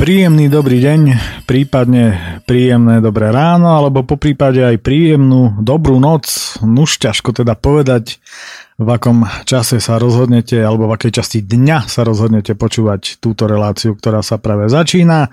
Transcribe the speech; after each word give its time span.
Príjemný 0.00 0.48
dobrý 0.48 0.80
deň, 0.80 1.00
prípadne 1.44 2.40
príjemné 2.48 3.04
dobré 3.04 3.28
ráno, 3.28 3.76
alebo 3.76 4.00
po 4.00 4.16
prípade 4.16 4.64
aj 4.64 4.80
príjemnú 4.80 5.60
dobrú 5.60 6.00
noc. 6.00 6.56
Nuž 6.64 6.96
ťažko 6.96 7.36
teda 7.36 7.52
povedať, 7.52 8.16
v 8.80 8.88
akom 8.88 9.28
čase 9.44 9.76
sa 9.76 10.00
rozhodnete, 10.00 10.56
alebo 10.56 10.88
v 10.88 10.96
akej 10.96 11.20
časti 11.20 11.44
dňa 11.44 11.84
sa 11.84 12.08
rozhodnete 12.08 12.56
počúvať 12.56 13.20
túto 13.20 13.44
reláciu, 13.44 13.92
ktorá 13.92 14.24
sa 14.24 14.40
práve 14.40 14.72
začína. 14.72 15.28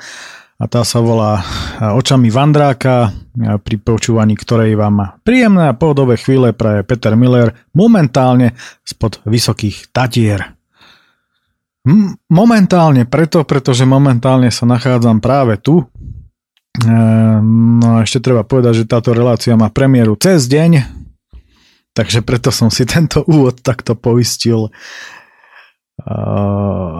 A 0.60 0.66
tá 0.68 0.84
sa 0.84 1.00
volá 1.00 1.48
Očami 1.80 2.28
Vandráka, 2.28 3.16
pri 3.40 3.76
počúvaní 3.80 4.36
ktorej 4.36 4.76
vám 4.76 5.16
príjemné 5.24 5.72
a 5.72 5.80
pohodové 5.80 6.20
chvíle 6.20 6.52
praje 6.52 6.84
Peter 6.84 7.16
Miller 7.16 7.56
momentálne 7.72 8.52
spod 8.84 9.24
Vysokých 9.24 9.96
Tatier. 9.96 10.56
Momentálne 12.28 13.08
preto, 13.08 13.48
pretože 13.48 13.88
momentálne 13.88 14.52
sa 14.52 14.68
nachádzam 14.68 15.24
práve 15.24 15.56
tu. 15.56 15.88
E, 16.84 16.92
no 17.80 17.88
a 17.96 18.04
ešte 18.04 18.20
treba 18.20 18.44
povedať, 18.44 18.84
že 18.84 18.92
táto 18.92 19.16
relácia 19.16 19.56
má 19.56 19.72
premiéru 19.72 20.20
cez 20.20 20.52
deň, 20.52 20.84
takže 21.96 22.20
preto 22.28 22.52
som 22.52 22.68
si 22.68 22.84
tento 22.84 23.24
úvod 23.24 23.64
takto 23.64 23.96
poistil, 23.96 24.68
e, 24.68 24.72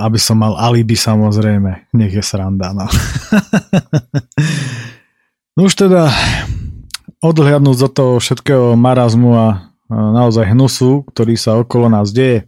aby 0.08 0.16
som 0.16 0.40
mal 0.40 0.56
alibi 0.56 0.96
samozrejme. 0.96 1.92
Nech 1.92 2.16
je 2.16 2.24
sranda, 2.24 2.72
no. 2.72 2.88
no 5.60 5.68
už 5.68 5.76
teda 5.76 6.08
odhľadnúť 7.20 7.78
do 7.84 7.90
toho 7.92 8.14
všetkého 8.24 8.80
marazmu 8.80 9.32
a 9.36 9.48
naozaj 9.92 10.56
hnusu, 10.56 11.04
ktorý 11.12 11.36
sa 11.36 11.60
okolo 11.60 11.92
nás 11.92 12.16
deje, 12.16 12.48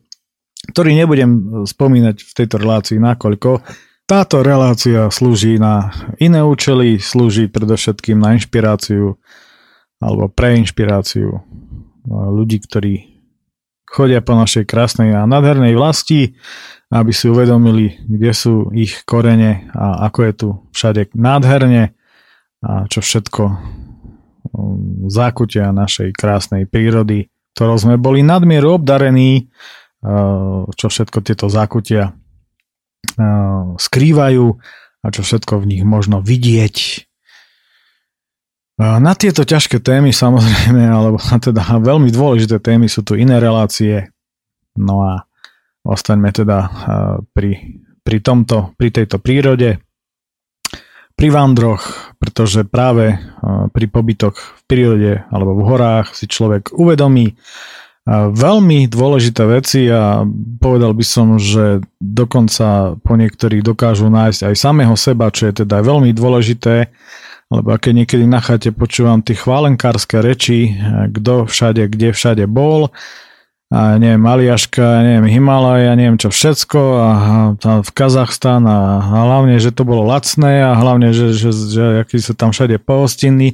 ktorý 0.68 0.92
nebudem 0.98 1.64
spomínať 1.64 2.16
v 2.20 2.32
tejto 2.36 2.60
relácii 2.60 3.00
nakoľko. 3.00 3.64
Táto 4.10 4.42
relácia 4.42 5.08
slúži 5.14 5.62
na 5.62 5.94
iné 6.18 6.42
účely, 6.42 6.98
slúži 6.98 7.48
predovšetkým 7.48 8.18
na 8.18 8.36
inšpiráciu 8.36 9.16
alebo 10.02 10.28
pre 10.32 10.58
inšpiráciu 10.60 11.40
ľudí, 12.10 12.60
ktorí 12.66 13.20
chodia 13.90 14.22
po 14.22 14.38
našej 14.38 14.66
krásnej 14.70 15.14
a 15.14 15.26
nádhernej 15.26 15.74
vlasti, 15.74 16.38
aby 16.90 17.12
si 17.14 17.30
uvedomili, 17.30 18.02
kde 18.06 18.32
sú 18.34 18.70
ich 18.74 19.06
korene 19.06 19.70
a 19.74 20.10
ako 20.10 20.20
je 20.26 20.34
tu 20.34 20.48
všade 20.74 21.14
nádherne 21.14 21.94
a 22.66 22.72
čo 22.90 23.00
všetko 23.02 23.44
um, 23.46 25.06
zákutia 25.08 25.70
našej 25.70 26.18
krásnej 26.18 26.66
prírody, 26.66 27.30
ktorou 27.54 27.78
sme 27.78 27.96
boli 28.02 28.26
nadmieru 28.26 28.82
obdarení 28.82 29.50
čo 30.80 30.88
všetko 30.88 31.20
tieto 31.20 31.52
zákutia 31.52 32.16
eh, 33.20 33.64
skrývajú 33.76 34.46
a 35.00 35.08
čo 35.12 35.22
všetko 35.24 35.64
v 35.64 35.66
nich 35.76 35.84
možno 35.84 36.24
vidieť. 36.24 36.78
Eh, 38.80 38.98
na 39.04 39.14
tieto 39.16 39.44
ťažké 39.44 39.84
témy 39.84 40.16
samozrejme, 40.16 40.88
alebo 40.98 41.20
teda 41.20 41.84
veľmi 41.84 42.10
dôležité 42.12 42.64
témy 42.64 42.88
sú 42.88 43.04
tu 43.04 43.20
iné 43.20 43.44
relácie. 43.44 44.08
No 44.80 45.04
a 45.04 45.28
ostaňme 45.84 46.32
teda 46.32 46.70
pri, 47.36 47.82
pri, 48.00 48.18
tomto, 48.24 48.72
pri 48.80 48.96
tejto 48.96 49.20
prírode, 49.20 49.82
pri 51.18 51.28
vandroch, 51.34 52.16
pretože 52.16 52.64
práve 52.64 53.20
pri 53.74 53.86
pobytoch 53.92 54.40
v 54.40 54.62
prírode 54.70 55.12
alebo 55.28 55.60
v 55.60 55.66
horách 55.68 56.16
si 56.16 56.32
človek 56.32 56.72
uvedomí, 56.72 57.36
veľmi 58.10 58.90
dôležité 58.90 59.46
veci 59.46 59.86
a 59.86 60.26
povedal 60.58 60.98
by 60.98 61.06
som, 61.06 61.38
že 61.38 61.86
dokonca 62.02 62.98
po 63.06 63.14
niektorí 63.14 63.62
dokážu 63.62 64.10
nájsť 64.10 64.50
aj 64.50 64.56
samého 64.58 64.96
seba, 64.98 65.30
čo 65.30 65.52
je 65.52 65.62
teda 65.62 65.86
veľmi 65.86 66.10
dôležité, 66.18 66.90
lebo 67.54 67.70
keď 67.78 67.94
niekedy 68.06 68.26
na 68.26 68.42
chate 68.42 68.74
počúvam 68.74 69.22
tie 69.22 69.38
chválenkárske 69.38 70.22
reči, 70.22 70.74
kto 71.14 71.46
všade, 71.46 71.86
kde 71.86 72.10
všade 72.14 72.46
bol, 72.50 72.90
a 73.70 74.02
neviem, 74.02 74.26
Aliaška, 74.26 75.06
neviem, 75.06 75.30
Himalaja, 75.30 75.94
neviem 75.94 76.18
čo 76.18 76.34
všetko 76.34 76.82
a, 76.82 77.10
a 77.54 77.72
v 77.86 77.90
Kazachstan 77.94 78.66
a, 78.66 78.98
a 78.98 79.18
hlavne, 79.30 79.62
že 79.62 79.70
to 79.70 79.86
bolo 79.86 80.10
lacné 80.10 80.66
a 80.66 80.74
hlavne, 80.74 81.14
že, 81.14 81.38
že, 81.38 81.54
že 81.54 81.86
aký 82.02 82.18
sú 82.18 82.34
tam 82.34 82.50
všade 82.50 82.82
pohostinní 82.82 83.54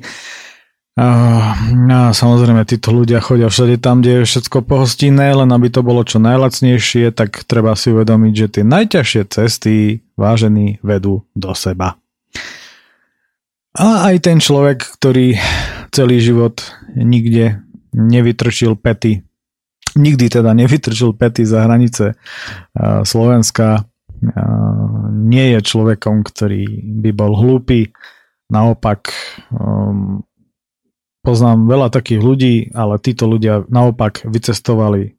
a, 0.95 1.07
a 1.59 1.99
samozrejme, 2.15 2.63
títo 2.63 2.95
ľudia 2.95 3.19
chodia 3.19 3.51
všade 3.51 3.83
tam, 3.83 3.99
kde 3.99 4.23
je 4.23 4.29
všetko 4.31 4.63
pohostinné, 4.63 5.35
len 5.35 5.51
aby 5.51 5.67
to 5.67 5.83
bolo 5.83 6.07
čo 6.07 6.23
najlacnejšie, 6.23 7.11
tak 7.11 7.43
treba 7.43 7.75
si 7.75 7.91
uvedomiť, 7.91 8.33
že 8.33 8.47
tie 8.47 8.63
najťažšie 8.63 9.21
cesty 9.27 9.99
vážení 10.15 10.79
vedú 10.79 11.27
do 11.35 11.51
seba. 11.51 11.99
A 13.75 14.07
aj 14.07 14.23
ten 14.23 14.39
človek, 14.39 14.87
ktorý 14.95 15.35
celý 15.91 16.23
život 16.23 16.63
nikde 16.95 17.59
nevytrčil 17.91 18.79
pety, 18.79 19.19
nikdy 19.99 20.31
teda 20.31 20.55
nevytrčil 20.55 21.11
pety 21.11 21.43
za 21.43 21.67
hranice 21.67 22.15
Slovenska, 23.03 23.83
nie 25.11 25.45
je 25.55 25.59
človekom, 25.59 26.23
ktorý 26.23 26.63
by 27.03 27.11
bol 27.11 27.35
hlúpy, 27.35 27.91
naopak 28.47 29.11
um, 29.51 30.23
Poznám 31.25 31.65
veľa 31.65 31.89
takých 31.89 32.21
ľudí, 32.21 32.55
ale 32.77 33.01
títo 33.01 33.25
ľudia 33.25 33.65
naopak 33.65 34.21
vycestovali 34.29 35.17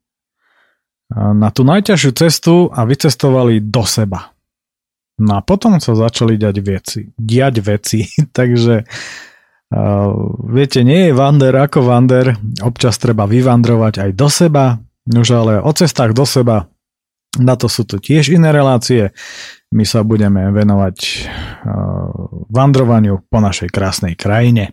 na 1.15 1.49
tú 1.55 1.63
najťažšiu 1.63 2.13
cestu 2.15 2.55
a 2.71 2.83
vycestovali 2.87 3.63
do 3.63 3.83
seba. 3.87 4.35
No 5.17 5.39
a 5.39 5.41
potom 5.41 5.81
sa 5.81 5.97
začali 5.97 6.37
diať 6.37 6.57
veci. 6.61 7.01
Diať 7.17 7.55
veci. 7.65 8.05
Takže 8.39 8.75
uh, 8.85 10.11
viete, 10.51 10.85
nie 10.85 11.11
je 11.11 11.17
vander 11.17 11.55
ako 11.55 11.89
vander. 11.89 12.37
Občas 12.61 13.01
treba 13.01 13.25
vyvandrovať 13.25 13.95
aj 14.07 14.11
do 14.13 14.29
seba. 14.29 14.77
Nož 15.07 15.31
ale 15.33 15.63
o 15.63 15.71
cestách 15.71 16.13
do 16.13 16.27
seba 16.27 16.69
na 17.37 17.53
to 17.53 17.69
sú 17.69 17.85
tu 17.85 18.01
tiež 18.01 18.33
iné 18.33 18.49
relácie. 18.49 19.13
My 19.69 19.85
sa 19.85 20.01
budeme 20.01 20.49
venovať 20.51 20.97
uh, 20.97 22.49
vandrovaniu 22.49 23.21
po 23.29 23.39
našej 23.45 23.69
krásnej 23.69 24.17
krajine. 24.17 24.73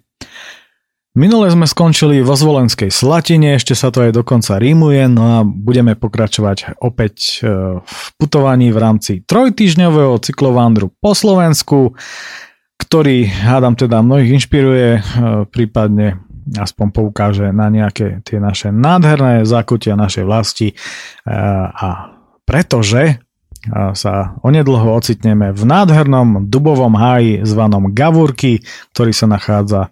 Minule 1.13 1.45
sme 1.53 1.69
skončili 1.69 2.25
vo 2.25 2.33
Zvolenskej 2.33 2.89
Slatine, 2.89 3.53
ešte 3.53 3.77
sa 3.77 3.93
to 3.93 4.01
aj 4.01 4.17
dokonca 4.17 4.57
rímuje, 4.57 5.05
no 5.13 5.21
a 5.21 5.37
budeme 5.45 5.93
pokračovať 5.93 6.81
opäť 6.81 7.45
e, 7.45 7.53
v 7.85 8.05
putovaní 8.17 8.73
v 8.73 8.81
rámci 8.81 9.11
trojtyžňového 9.21 10.17
cyklovandru 10.17 10.89
po 10.89 11.13
Slovensku, 11.13 11.93
ktorý, 12.81 13.29
hádam 13.29 13.77
teda, 13.77 14.01
mnohých 14.01 14.41
inšpiruje, 14.41 14.89
e, 14.89 15.01
prípadne 15.53 16.17
aspoň 16.57 16.87
poukáže 16.89 17.45
na 17.53 17.69
nejaké 17.69 18.25
tie 18.25 18.41
naše 18.41 18.73
nádherné 18.73 19.45
zákutia 19.45 19.93
našej 19.93 20.25
vlasti. 20.25 20.73
E, 20.73 20.75
a 21.69 22.09
pretože 22.41 23.21
sa 23.95 24.35
onedlho 24.43 24.91
ocitneme 24.91 25.55
v 25.55 25.63
nádhernom 25.63 26.51
dubovom 26.51 26.99
háji 26.99 27.47
zvanom 27.47 27.95
Gavurky, 27.95 28.59
ktorý 28.91 29.15
sa 29.15 29.23
nachádza 29.31 29.87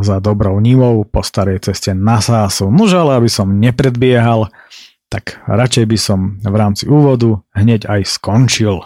za 0.00 0.20
dobrou 0.20 0.60
nivou 0.60 1.08
po 1.08 1.24
starej 1.24 1.64
ceste 1.64 1.96
na 1.96 2.20
Sásu. 2.20 2.68
Nož 2.68 3.00
ale 3.00 3.16
aby 3.16 3.30
som 3.32 3.48
nepredbiehal, 3.48 4.52
tak 5.08 5.40
radšej 5.48 5.84
by 5.88 5.98
som 5.98 6.18
v 6.42 6.54
rámci 6.54 6.84
úvodu 6.84 7.40
hneď 7.56 7.88
aj 7.88 8.00
skončil. 8.04 8.84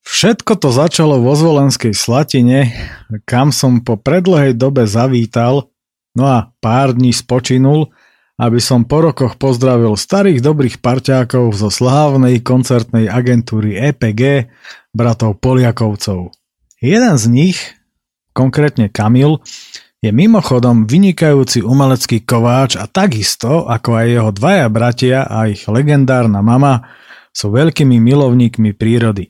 Všetko 0.00 0.56
to 0.58 0.72
začalo 0.72 1.20
vo 1.20 1.36
Zvolenskej 1.36 1.92
Slatine, 1.92 2.72
kam 3.28 3.52
som 3.52 3.84
po 3.84 4.00
predlhej 4.00 4.56
dobe 4.56 4.88
zavítal, 4.88 5.68
no 6.16 6.24
a 6.24 6.50
pár 6.58 6.96
dní 6.96 7.12
spočinul, 7.12 7.92
aby 8.40 8.56
som 8.56 8.88
po 8.88 9.04
rokoch 9.04 9.36
pozdravil 9.36 10.00
starých 10.00 10.40
dobrých 10.40 10.76
parťákov 10.80 11.52
zo 11.52 11.68
slávnej 11.68 12.40
koncertnej 12.40 13.12
agentúry 13.12 13.76
EPG, 13.76 14.48
bratov 14.96 15.36
Poliakovcov. 15.38 16.32
Jeden 16.80 17.14
z 17.20 17.24
nich, 17.28 17.58
konkrétne 18.32 18.90
Kamil, 18.90 19.38
je 20.00 20.08
mimochodom 20.08 20.88
vynikajúci 20.88 21.60
umelecký 21.60 22.24
kováč 22.24 22.80
a 22.80 22.88
takisto 22.88 23.68
ako 23.68 24.00
aj 24.00 24.06
jeho 24.08 24.30
dvaja 24.32 24.66
bratia 24.72 25.18
a 25.28 25.44
ich 25.52 25.68
legendárna 25.68 26.40
mama 26.40 26.88
sú 27.36 27.52
veľkými 27.52 28.00
milovníkmi 28.00 28.72
prírody. 28.74 29.28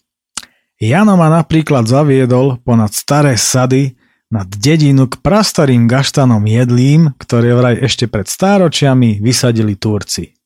Jano 0.80 1.18
ma 1.18 1.28
napríklad 1.28 1.84
zaviedol 1.84 2.62
ponad 2.64 2.94
staré 2.96 3.36
sady 3.36 3.98
nad 4.30 4.46
dedinu 4.46 5.10
k 5.10 5.18
prastarým 5.20 5.90
gaštanom 5.90 6.40
jedlím, 6.46 7.12
ktoré 7.18 7.52
vraj 7.52 7.76
ešte 7.84 8.06
pred 8.06 8.30
stáročiami 8.30 9.18
vysadili 9.18 9.74
Turci. 9.76 10.39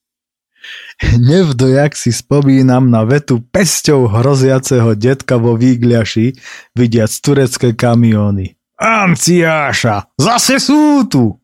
Nevdojak 1.18 1.98
si 1.98 2.14
spomínam 2.14 2.88
na 2.88 3.02
vetu 3.02 3.42
pesťou 3.42 4.08
hroziaceho 4.08 4.94
detka 4.94 5.36
vo 5.36 5.58
výgliaši, 5.58 6.34
vidiac 6.72 7.12
turecké 7.20 7.74
kamióny. 7.74 8.54
Anciáša, 8.78 10.14
zase 10.18 10.58
sú 10.58 11.06
tu! 11.06 11.38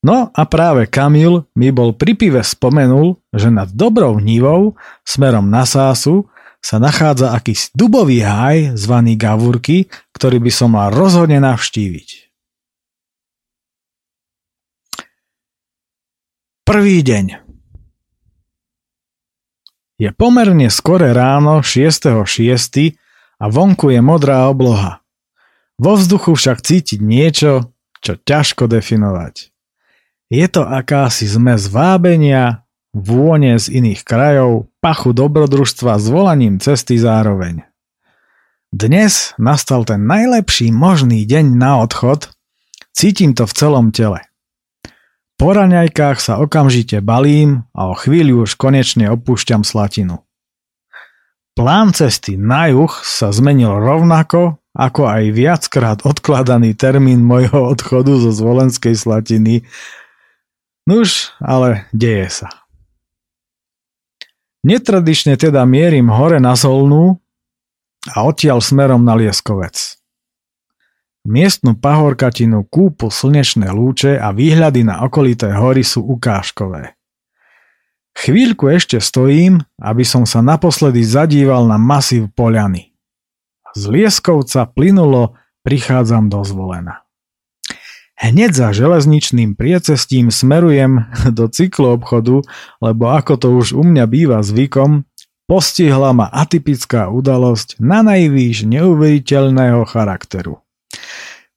No 0.00 0.32
a 0.32 0.42
práve 0.48 0.88
Kamil 0.88 1.44
mi 1.52 1.68
bol 1.68 1.92
pri 1.92 2.16
pive 2.16 2.40
spomenul, 2.40 3.20
že 3.36 3.52
nad 3.52 3.68
dobrou 3.68 4.16
nivou 4.16 4.72
smerom 5.04 5.52
na 5.52 5.68
Sásu 5.68 6.24
sa 6.64 6.80
nachádza 6.80 7.36
akýsi 7.36 7.72
dubový 7.76 8.24
haj 8.24 8.76
zvaný 8.80 9.16
Gavurky, 9.16 9.92
ktorý 10.16 10.40
by 10.40 10.52
som 10.52 10.72
mal 10.72 10.88
rozhodne 10.92 11.40
navštíviť. 11.40 12.08
Prvý 16.64 17.02
deň 17.02 17.49
Je 20.00 20.08
pomerne 20.16 20.72
skore 20.72 21.12
ráno 21.12 21.60
6.6. 21.60 22.24
a 23.36 23.44
vonku 23.52 23.92
je 23.92 24.00
modrá 24.00 24.48
obloha. 24.48 25.04
Vo 25.76 25.92
vzduchu 25.92 26.40
však 26.40 26.64
cítiť 26.64 27.04
niečo, 27.04 27.76
čo 28.00 28.16
ťažko 28.16 28.64
definovať. 28.64 29.52
Je 30.32 30.46
to 30.48 30.64
akási 30.64 31.28
zmes 31.28 31.68
vábenia, 31.68 32.64
vône 32.96 33.60
z 33.60 33.76
iných 33.76 34.00
krajov, 34.00 34.72
pachu 34.80 35.12
dobrodružstva 35.12 36.00
s 36.00 36.08
volaním 36.08 36.56
cesty 36.64 36.96
zároveň. 36.96 37.68
Dnes 38.72 39.36
nastal 39.36 39.84
ten 39.84 40.08
najlepší 40.08 40.72
možný 40.72 41.28
deň 41.28 41.60
na 41.60 41.84
odchod, 41.84 42.32
cítim 42.96 43.36
to 43.36 43.44
v 43.44 43.52
celom 43.52 43.92
tele. 43.92 44.29
Po 45.40 45.56
raňajkách 45.56 46.20
sa 46.20 46.36
okamžite 46.36 47.00
balím 47.00 47.64
a 47.72 47.88
o 47.88 47.96
chvíľu 47.96 48.44
už 48.44 48.60
konečne 48.60 49.08
opúšťam 49.08 49.64
Slatinu. 49.64 50.20
Plán 51.56 51.96
cesty 51.96 52.36
na 52.36 52.68
juh 52.68 52.92
sa 53.00 53.32
zmenil 53.32 53.72
rovnako, 53.72 54.60
ako 54.76 55.08
aj 55.08 55.32
viackrát 55.32 55.98
odkladaný 56.04 56.76
termín 56.76 57.24
mojho 57.24 57.72
odchodu 57.72 58.20
zo 58.20 58.36
Zvolenskej 58.36 58.92
Slatiny. 58.92 59.64
Nuž, 60.84 61.32
ale 61.40 61.88
deje 61.96 62.44
sa. 62.44 62.68
Netradične 64.60 65.40
teda 65.40 65.64
mierim 65.64 66.12
hore 66.12 66.36
na 66.36 66.52
Solnú 66.52 67.16
a 68.12 68.28
odtiaľ 68.28 68.60
smerom 68.60 69.08
na 69.08 69.16
Lieskovec. 69.16 69.99
Miestnu 71.28 71.76
pahorkatinu 71.76 72.64
kúpu 72.64 73.12
slnečné 73.12 73.68
lúče 73.68 74.16
a 74.16 74.32
výhľady 74.32 74.88
na 74.88 75.04
okolité 75.04 75.52
hory 75.52 75.84
sú 75.84 76.00
ukážkové. 76.00 76.96
Chvíľku 78.16 78.72
ešte 78.72 78.96
stojím, 79.04 79.60
aby 79.76 80.00
som 80.00 80.24
sa 80.24 80.40
naposledy 80.40 81.04
zadíval 81.04 81.68
na 81.68 81.76
masív 81.76 82.32
poľany. 82.32 82.96
Z 83.76 83.82
Lieskovca 83.92 84.64
plynulo 84.64 85.36
prichádzam 85.60 86.32
do 86.32 86.40
zvolena. 86.40 87.04
Hneď 88.16 88.52
za 88.52 88.68
železničným 88.72 89.56
priecestím 89.56 90.32
smerujem 90.32 91.04
do 91.36 91.52
cykloobchodu, 91.52 92.44
lebo 92.80 93.04
ako 93.12 93.36
to 93.36 93.48
už 93.60 93.76
u 93.76 93.84
mňa 93.84 94.04
býva 94.08 94.40
zvykom, 94.40 95.04
postihla 95.44 96.16
ma 96.16 96.32
atypická 96.32 97.12
udalosť 97.12 97.76
na 97.76 98.00
najvýš 98.00 98.64
neuveriteľného 98.64 99.84
charakteru. 99.84 100.64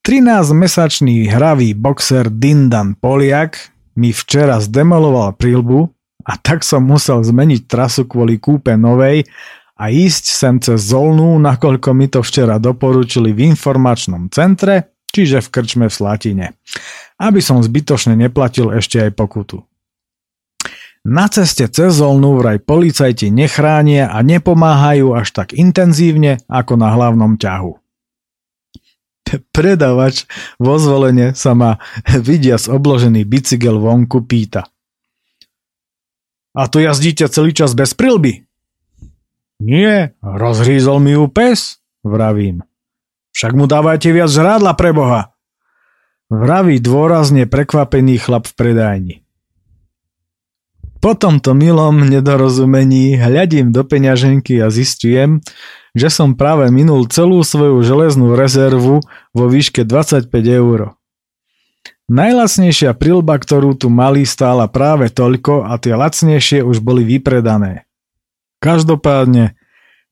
13-mesačný 0.03 1.31
hravý 1.31 1.71
boxer 1.71 2.27
Dindan 2.27 2.99
Poliak 2.99 3.71
mi 3.95 4.11
včera 4.11 4.59
zdemoloval 4.59 5.39
prílbu 5.39 5.87
a 6.27 6.35
tak 6.35 6.67
som 6.67 6.83
musel 6.83 7.23
zmeniť 7.23 7.71
trasu 7.71 8.03
kvôli 8.03 8.35
kúpe 8.35 8.75
novej 8.75 9.23
a 9.79 9.87
ísť 9.87 10.23
sem 10.27 10.59
cez 10.59 10.91
Zolnú, 10.91 11.39
nakoľko 11.39 11.95
mi 11.95 12.11
to 12.11 12.19
včera 12.19 12.59
doporučili 12.59 13.31
v 13.31 13.55
informačnom 13.55 14.27
centre 14.27 14.91
čiže 15.15 15.39
v 15.39 15.47
krčme 15.47 15.85
v 15.87 15.95
Slatine, 15.95 16.45
aby 17.23 17.39
som 17.39 17.63
zbytočne 17.63 18.19
neplatil 18.19 18.75
ešte 18.75 19.07
aj 19.07 19.15
pokutu. 19.15 19.63
Na 21.07 21.31
ceste 21.31 21.63
cez 21.71 21.95
Zolnú 21.95 22.43
vraj 22.43 22.59
policajti 22.59 23.31
nechránia 23.31 24.11
a 24.11 24.19
nepomáhajú 24.19 25.15
až 25.15 25.31
tak 25.31 25.55
intenzívne 25.55 26.43
ako 26.51 26.75
na 26.75 26.91
hlavnom 26.91 27.39
ťahu. 27.39 27.82
Predavač 29.55 30.29
vo 30.61 30.77
zvolenie 30.77 31.33
sa 31.33 31.57
ma 31.57 31.81
vidia 32.27 32.59
z 32.59 32.69
obložený 32.69 33.25
bicykel 33.25 33.79
vonku 33.79 34.25
pýta. 34.25 34.69
A 36.53 36.69
tu 36.69 36.77
jazdíte 36.83 37.25
celý 37.33 37.53
čas 37.53 37.73
bez 37.73 37.97
prilby? 37.97 38.45
Nie, 39.63 40.13
rozhrízol 40.21 41.01
mi 41.01 41.17
ju 41.17 41.25
pes, 41.31 41.81
vravím. 42.05 42.61
Však 43.33 43.57
mu 43.57 43.65
dávajte 43.65 44.13
viac 44.13 44.29
žrádla 44.29 44.77
pre 44.77 44.93
Boha. 44.93 45.33
Vraví 46.29 46.77
dôrazne 46.77 47.49
prekvapený 47.49 48.21
chlap 48.21 48.45
v 48.49 48.53
predajni. 48.53 49.15
Po 51.03 51.19
tomto 51.19 51.51
milom 51.51 52.07
nedorozumení 52.07 53.19
hľadím 53.19 53.75
do 53.75 53.83
peňaženky 53.83 54.63
a 54.63 54.71
zistujem, 54.71 55.43
že 55.93 56.09
som 56.09 56.33
práve 56.33 56.69
minul 56.73 57.05
celú 57.05 57.45
svoju 57.45 57.85
železnú 57.85 58.33
rezervu 58.33 59.05
vo 59.33 59.45
výške 59.45 59.85
25 59.85 60.29
eur. 60.49 60.97
Najlacnejšia 62.11 62.91
prilba, 62.99 63.39
ktorú 63.39 63.79
tu 63.79 63.87
mali, 63.87 64.27
stála 64.27 64.67
práve 64.67 65.07
toľko 65.07 65.63
a 65.63 65.79
tie 65.79 65.95
lacnejšie 65.95 66.59
už 66.59 66.83
boli 66.83 67.07
vypredané. 67.07 67.87
Každopádne, 68.59 69.55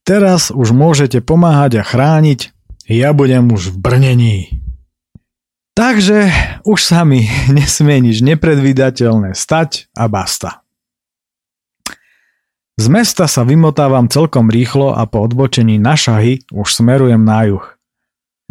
teraz 0.07 0.55
už 0.55 0.71
môžete 0.71 1.19
pomáhať 1.19 1.81
a 1.81 1.83
chrániť, 1.83 2.55
ja 2.87 3.11
budem 3.11 3.51
už 3.51 3.75
v 3.75 3.77
brnení. 3.77 4.39
Takže 5.71 6.29
už 6.67 6.79
sa 6.79 7.03
mi 7.03 7.27
nesmie 7.57 7.99
nič 7.99 8.23
nepredvídateľné 8.23 9.35
stať 9.35 9.91
a 9.97 10.07
basta. 10.07 10.60
Z 12.79 12.85
mesta 12.87 13.27
sa 13.27 13.43
vymotávam 13.43 14.07
celkom 14.07 14.47
rýchlo 14.47 14.95
a 14.95 15.03
po 15.09 15.23
odbočení 15.25 15.75
na 15.81 15.99
šahy 15.99 16.47
už 16.51 16.67
smerujem 16.71 17.21
na 17.21 17.49
juh. 17.49 17.65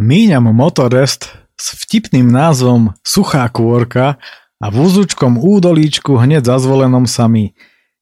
Míňam 0.00 0.52
motorest 0.52 1.28
s 1.60 1.76
vtipným 1.84 2.28
názvom 2.28 2.96
Suchá 3.04 3.44
kôrka 3.52 4.16
a 4.60 4.66
v 4.68 4.76
úzučkom 4.80 5.40
údolíčku 5.40 6.16
hneď 6.16 6.48
za 6.48 6.56
zvolenom 6.60 7.04
sa 7.08 7.28
mi 7.28 7.52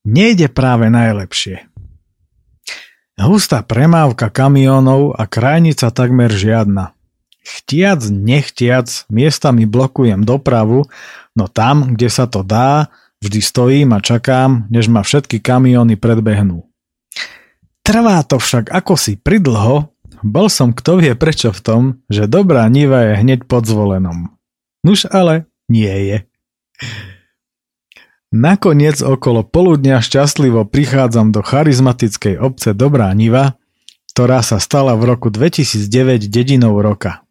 nejde 0.06 0.50
práve 0.50 0.90
najlepšie. 0.90 1.66
Hustá 3.18 3.66
premávka 3.66 4.30
kamionov 4.30 5.18
a 5.18 5.26
krajnica 5.26 5.90
takmer 5.90 6.30
žiadna. 6.30 6.94
Chtiac, 7.42 7.98
nechtiac, 8.06 8.86
miestami 9.10 9.66
blokujem 9.66 10.22
dopravu, 10.22 10.86
no 11.34 11.44
tam, 11.50 11.98
kde 11.98 12.08
sa 12.14 12.30
to 12.30 12.46
dá, 12.46 12.94
vždy 13.22 13.40
stojím 13.42 13.94
a 13.94 14.02
čakám, 14.02 14.66
než 14.70 14.90
ma 14.90 15.02
všetky 15.02 15.42
kamiony 15.42 15.98
predbehnú. 15.98 16.66
Trvá 17.82 18.20
to 18.26 18.36
však 18.36 18.68
ako 18.68 18.94
si 19.00 19.16
pridlho, 19.16 19.90
bol 20.20 20.46
som 20.50 20.74
kto 20.74 20.98
vie 20.98 21.14
prečo 21.14 21.54
v 21.54 21.60
tom, 21.62 21.82
že 22.10 22.26
dobrá 22.26 22.66
niva 22.66 23.06
je 23.08 23.22
hneď 23.22 23.46
pod 23.46 23.64
zvolenom. 23.64 24.34
Nuž 24.82 25.06
ale 25.08 25.46
nie 25.70 25.88
je. 25.88 26.18
Nakoniec 28.28 29.00
okolo 29.00 29.40
poludnia 29.40 30.04
šťastlivo 30.04 30.68
prichádzam 30.68 31.32
do 31.32 31.40
charizmatickej 31.40 32.36
obce 32.36 32.76
Dobrá 32.76 33.08
Niva, 33.16 33.56
ktorá 34.12 34.44
sa 34.44 34.60
stala 34.60 34.92
v 35.00 35.16
roku 35.16 35.32
2009 35.32 36.28
dedinou 36.28 36.76
roka. 36.76 37.24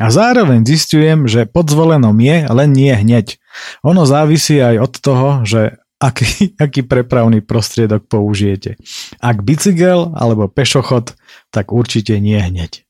A 0.00 0.08
zároveň 0.08 0.64
zistujem, 0.64 1.28
že 1.28 1.44
pod 1.44 1.68
zvolenom 1.68 2.16
je, 2.16 2.48
len 2.48 2.70
nie 2.72 2.88
hneď. 2.88 3.36
Ono 3.84 4.08
závisí 4.08 4.56
aj 4.56 4.76
od 4.80 4.92
toho, 4.96 5.28
že 5.44 5.76
aký, 6.00 6.50
aký 6.64 6.80
prepravný 6.82 7.44
prostriedok 7.44 8.08
použijete. 8.08 8.80
Ak 9.20 9.44
bicykel 9.44 10.16
alebo 10.16 10.48
pešochod, 10.48 11.12
tak 11.52 11.70
určite 11.76 12.16
nie 12.16 12.40
hneď. 12.40 12.88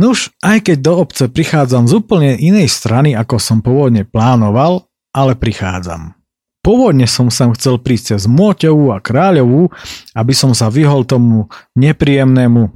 Nuž, 0.00 0.32
aj 0.40 0.72
keď 0.72 0.78
do 0.80 0.92
obce 1.04 1.28
prichádzam 1.28 1.84
z 1.84 1.92
úplne 2.00 2.32
inej 2.40 2.72
strany, 2.72 3.12
ako 3.12 3.36
som 3.36 3.60
pôvodne 3.60 4.08
plánoval, 4.08 4.88
ale 5.12 5.36
prichádzam. 5.36 6.16
Pôvodne 6.64 7.04
som 7.04 7.28
sem 7.28 7.52
chcel 7.52 7.76
prísť 7.76 8.16
cez 8.16 8.24
Môťovú 8.24 8.94
a 8.94 9.04
Kráľovú, 9.04 9.68
aby 10.16 10.32
som 10.32 10.56
sa 10.56 10.72
vyhol 10.72 11.04
tomu 11.04 11.52
nepríjemnému 11.76 12.72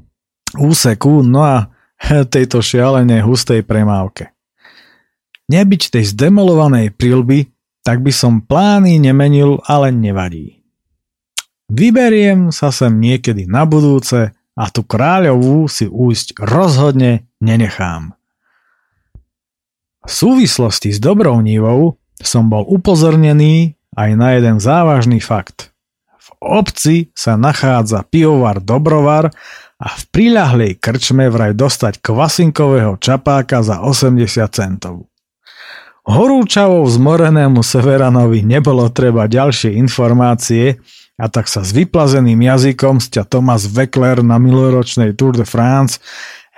úseku, 0.61 1.25
no 1.25 1.41
a 1.41 1.73
tejto 2.35 2.63
šialenej 2.63 3.25
hustej 3.25 3.65
premávke. 3.67 4.33
Nebyť 5.47 5.95
tej 5.95 6.05
zdemolovanej 6.11 6.91
prílby, 6.95 7.55
tak 7.87 8.03
by 8.03 8.11
som 8.11 8.43
plány 8.43 8.99
nemenil, 8.99 9.63
ale 9.63 9.95
nevadí. 9.95 10.59
Vyberiem 11.71 12.51
sa 12.51 12.75
sem 12.75 12.91
niekedy 12.99 13.47
na 13.47 13.63
budúce 13.63 14.35
a 14.35 14.65
tú 14.71 14.83
kráľovú 14.83 15.71
si 15.71 15.87
újsť 15.87 16.39
rozhodne 16.43 17.31
nenechám. 17.39 18.15
V 20.07 20.11
súvislosti 20.11 20.95
s 20.95 21.03
dobrou 21.03 21.43
nívou 21.43 21.99
som 22.23 22.47
bol 22.47 22.63
upozornený 22.67 23.75
aj 23.99 24.11
na 24.15 24.39
jeden 24.39 24.63
závažný 24.63 25.19
fakt. 25.19 25.75
V 26.19 26.29
obci 26.39 26.97
sa 27.15 27.35
nachádza 27.35 28.07
pivovar 28.07 28.63
Dobrovar 28.63 29.35
a 29.77 29.89
v 29.93 30.03
priľahlej 30.09 30.81
krčme 30.81 31.29
vraj 31.29 31.53
dostať 31.53 32.01
kvasinkového 32.01 32.97
čapáka 32.97 33.61
za 33.61 33.85
80 33.85 34.25
centov. 34.49 35.13
Horúčavou 36.07 36.87
zmorenému 36.87 37.61
Severanovi 37.67 38.47
nebolo 38.47 38.87
treba 38.95 39.27
ďalšie 39.27 39.75
informácie 39.75 40.79
A 41.17 41.33
tak 41.33 41.49
sa 41.49 41.65
s 41.65 41.73
vyplazeným 41.73 42.37
jazykom 42.45 43.01
sťa 43.01 43.25
Thomas 43.25 43.65
Weckler 43.65 44.21
na 44.21 44.37
miloročnej 44.37 45.17
Tour 45.17 45.33
de 45.33 45.49
France 45.49 45.97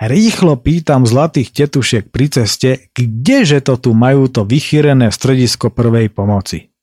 rýchlo 0.03 0.59
pýtam 0.59 1.07
zlatých 1.07 1.55
tetušiek 1.55 2.11
pri 2.11 2.27
ceste, 2.27 2.91
kdeže 2.91 3.63
to 3.63 3.79
tu 3.79 3.95
majú 3.95 4.27
to 4.27 4.43
vychýrené 4.43 5.15
stredisko 5.15 5.71
prvej 5.71 6.11
pomoci. 6.11 6.75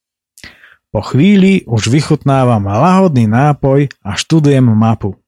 Po 0.88 1.04
chvíli 1.04 1.68
už 1.68 1.92
vychutnávam 1.92 2.64
lahodný 2.64 3.28
nápoj 3.28 3.92
a 4.00 4.16
študujem 4.16 4.64
mapu. 4.72 5.20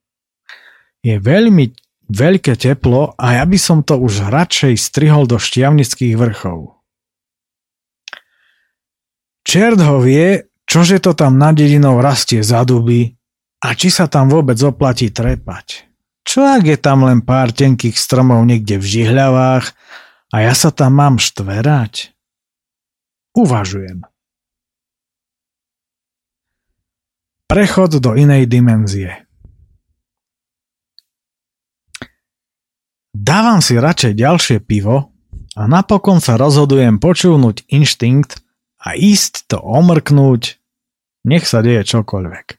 Je 1.02 1.16
veľmi 1.16 1.72
veľké 2.08 2.56
teplo 2.56 3.12
a 3.14 3.38
ja 3.38 3.44
by 3.44 3.58
som 3.60 3.84
to 3.84 4.00
už 4.00 4.32
radšej 4.32 4.74
strihol 4.80 5.28
do 5.28 5.36
šťavnických 5.36 6.16
vrchov. 6.16 6.80
Čert 9.44 9.80
ho 9.80 9.96
vie, 10.00 10.44
čože 10.68 11.00
to 11.00 11.16
tam 11.16 11.40
nad 11.40 11.56
dedinou 11.56 12.00
rastie 12.04 12.44
za 12.44 12.64
duby 12.64 13.16
a 13.64 13.72
či 13.72 13.88
sa 13.88 14.08
tam 14.08 14.28
vôbec 14.28 14.60
oplatí 14.60 15.08
trepať. 15.08 15.88
Čo 16.28 16.44
ak 16.44 16.68
je 16.68 16.76
tam 16.76 17.08
len 17.08 17.24
pár 17.24 17.56
tenkých 17.56 17.96
stromov 17.96 18.44
niekde 18.44 18.76
v 18.76 18.84
žihľavách 18.84 19.72
a 20.28 20.36
ja 20.44 20.52
sa 20.52 20.68
tam 20.68 21.00
mám 21.00 21.16
štverať? 21.16 22.12
Uvažujem. 23.32 24.04
Prechod 27.48 27.96
do 28.04 28.12
inej 28.12 28.44
dimenzie. 28.44 29.27
Dávam 33.18 33.58
si 33.58 33.74
radšej 33.74 34.14
ďalšie 34.14 34.58
pivo 34.62 35.10
a 35.58 35.62
napokon 35.66 36.22
sa 36.22 36.38
rozhodujem 36.38 37.02
počúvnuť 37.02 37.66
inštinkt, 37.66 38.38
a 38.78 38.94
ísť 38.94 39.50
to 39.50 39.58
omrknúť, 39.58 40.56
nech 41.26 41.44
sa 41.44 41.60
deje 41.66 41.82
čokoľvek. 41.82 42.56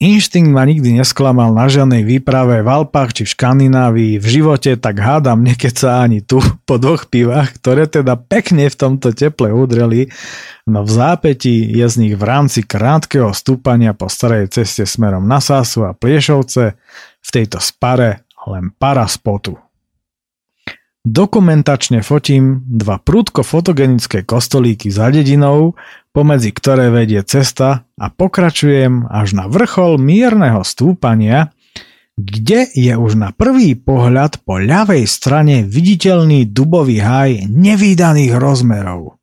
Inštinkt 0.00 0.48
ma 0.48 0.64
nikdy 0.64 0.96
nesklamal 0.96 1.52
na 1.52 1.68
žiadnej 1.68 2.08
výprave 2.08 2.64
v 2.64 2.68
Alpách 2.72 3.20
či 3.20 3.28
v 3.28 3.32
Škandinávii. 3.36 4.16
V 4.16 4.26
živote 4.32 4.80
tak 4.80 4.96
hádam 4.96 5.44
nekeca 5.44 6.00
ani 6.00 6.24
tu 6.24 6.40
po 6.64 6.80
dvoch 6.80 7.04
pivách, 7.04 7.60
ktoré 7.60 7.84
teda 7.84 8.16
pekne 8.16 8.72
v 8.72 8.78
tomto 8.80 9.12
teple 9.12 9.52
udreli, 9.52 10.08
no 10.64 10.88
v 10.88 10.90
zápäti 10.92 11.68
je 11.68 11.84
z 11.84 11.94
nich 12.00 12.14
v 12.16 12.24
rámci 12.24 12.64
krátkeho 12.64 13.36
stúpania 13.36 13.92
po 13.92 14.08
starej 14.08 14.48
ceste 14.48 14.88
smerom 14.88 15.28
na 15.28 15.36
Sásu 15.36 15.84
a 15.84 15.92
Pliešovce 15.92 16.80
v 17.20 17.28
tejto 17.28 17.60
spare 17.60 18.24
len 18.48 18.72
para 18.72 19.04
spotu. 19.10 19.58
Dokumentačne 21.00 22.04
fotím 22.04 22.60
dva 22.68 23.00
prúdko 23.00 23.40
fotogenické 23.40 24.20
kostolíky 24.20 24.92
za 24.92 25.08
dedinou, 25.08 25.72
pomedzi 26.12 26.52
ktoré 26.52 26.92
vedie 26.92 27.24
cesta 27.24 27.88
a 27.96 28.06
pokračujem 28.12 29.08
až 29.08 29.32
na 29.32 29.48
vrchol 29.48 29.96
mierneho 29.96 30.60
stúpania, 30.60 31.56
kde 32.20 32.68
je 32.76 32.92
už 32.92 33.16
na 33.16 33.32
prvý 33.32 33.80
pohľad 33.80 34.44
po 34.44 34.60
ľavej 34.60 35.08
strane 35.08 35.64
viditeľný 35.64 36.44
dubový 36.52 37.00
haj 37.00 37.48
nevýdaných 37.48 38.36
rozmerov. 38.36 39.16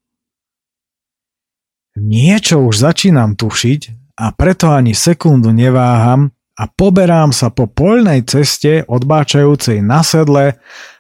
Niečo 1.94 2.66
už 2.66 2.74
začínam 2.74 3.38
tušiť 3.38 4.14
a 4.18 4.34
preto 4.34 4.74
ani 4.74 4.98
sekundu 4.98 5.54
neváham 5.54 6.34
a 6.58 6.64
poberám 6.66 7.30
sa 7.30 7.54
po 7.54 7.70
poľnej 7.70 8.26
ceste 8.26 8.82
odbáčajúcej 8.90 9.86
na 9.86 10.02
sedle 10.02 10.58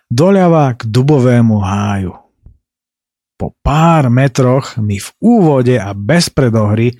doľava 0.07 0.77
k 0.77 0.85
dubovému 0.85 1.57
háju. 1.57 2.13
Po 3.37 3.53
pár 3.65 4.09
metroch 4.13 4.77
mi 4.77 5.01
v 5.01 5.09
úvode 5.21 5.77
a 5.77 5.93
bez 5.97 6.29
predohry 6.29 6.97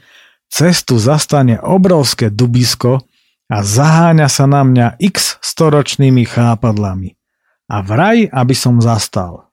cestu 0.49 0.97
zastane 0.97 1.61
obrovské 1.61 2.33
dubisko 2.33 3.05
a 3.47 3.57
zaháňa 3.63 4.27
sa 4.27 4.45
na 4.49 4.61
mňa 4.65 4.87
x 5.01 5.39
storočnými 5.39 6.27
chápadlami. 6.27 7.15
A 7.67 7.83
vraj, 7.83 8.29
aby 8.31 8.55
som 8.55 8.79
zastal. 8.79 9.49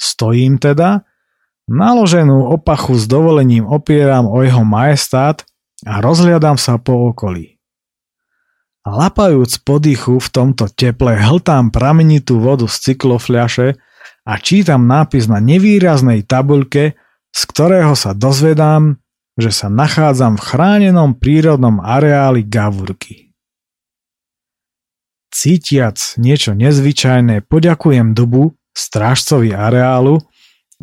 Stojím 0.00 0.56
teda, 0.58 1.04
naloženú 1.68 2.50
opachu 2.52 2.96
s 2.96 3.04
dovolením 3.08 3.68
opieram 3.68 4.28
o 4.28 4.40
jeho 4.44 4.64
majestát 4.64 5.44
a 5.84 6.00
rozhliadam 6.00 6.56
sa 6.56 6.80
po 6.80 7.12
okolí. 7.12 7.53
Lapajúc 8.84 9.64
podýchu 9.64 10.20
v 10.20 10.28
tomto 10.28 10.68
teple 10.68 11.16
hltám 11.16 11.72
pramenitú 11.72 12.36
vodu 12.36 12.68
z 12.68 12.92
cyklofľaše 12.92 13.80
a 14.28 14.32
čítam 14.36 14.84
nápis 14.84 15.24
na 15.24 15.40
nevýraznej 15.40 16.20
tabuľke, 16.28 16.92
z 17.32 17.40
ktorého 17.48 17.96
sa 17.96 18.12
dozvedám, 18.12 19.00
že 19.40 19.56
sa 19.56 19.72
nachádzam 19.72 20.36
v 20.36 20.44
chránenom 20.44 21.16
prírodnom 21.16 21.80
areáli 21.80 22.44
Gavurky. 22.44 23.32
Cítiac 25.32 25.98
niečo 26.20 26.52
nezvyčajné, 26.52 27.40
poďakujem 27.48 28.12
dubu, 28.12 28.52
strážcovi 28.76 29.56
areálu 29.56 30.20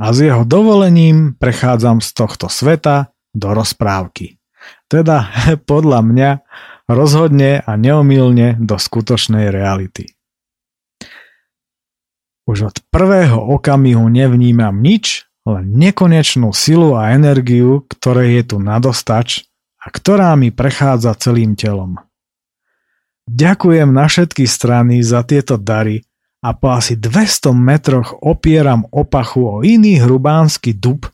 a 0.01 0.09
s 0.09 0.25
jeho 0.25 0.41
dovolením 0.41 1.37
prechádzam 1.37 2.01
z 2.01 2.09
tohto 2.17 2.49
sveta 2.49 3.13
do 3.31 3.53
rozprávky. 3.53 4.41
Teda 4.89 5.29
podľa 5.69 6.01
mňa 6.01 6.29
rozhodne 6.93 7.61
a 7.63 7.71
neomilne 7.75 8.59
do 8.59 8.75
skutočnej 8.79 9.49
reality. 9.51 10.11
Už 12.49 12.73
od 12.73 12.77
prvého 12.89 13.37
okamihu 13.37 14.09
nevnímam 14.09 14.73
nič, 14.81 15.29
len 15.45 15.73
nekonečnú 15.73 16.53
silu 16.53 16.93
a 16.93 17.13
energiu, 17.13 17.85
ktoré 17.89 18.37
je 18.41 18.53
tu 18.53 18.57
nadostač 18.61 19.45
a 19.81 19.89
ktorá 19.89 20.33
mi 20.37 20.53
prechádza 20.53 21.17
celým 21.17 21.57
telom. 21.57 21.97
Ďakujem 23.29 23.89
na 23.89 24.05
všetky 24.09 24.45
strany 24.45 25.01
za 25.01 25.23
tieto 25.25 25.57
dary 25.57 26.05
a 26.41 26.57
po 26.57 26.73
asi 26.73 26.97
200 26.97 27.53
metroch 27.53 28.17
opieram 28.21 28.85
opachu 28.89 29.41
o 29.45 29.55
iný 29.61 30.01
hrubánsky 30.01 30.73
dub 30.73 31.05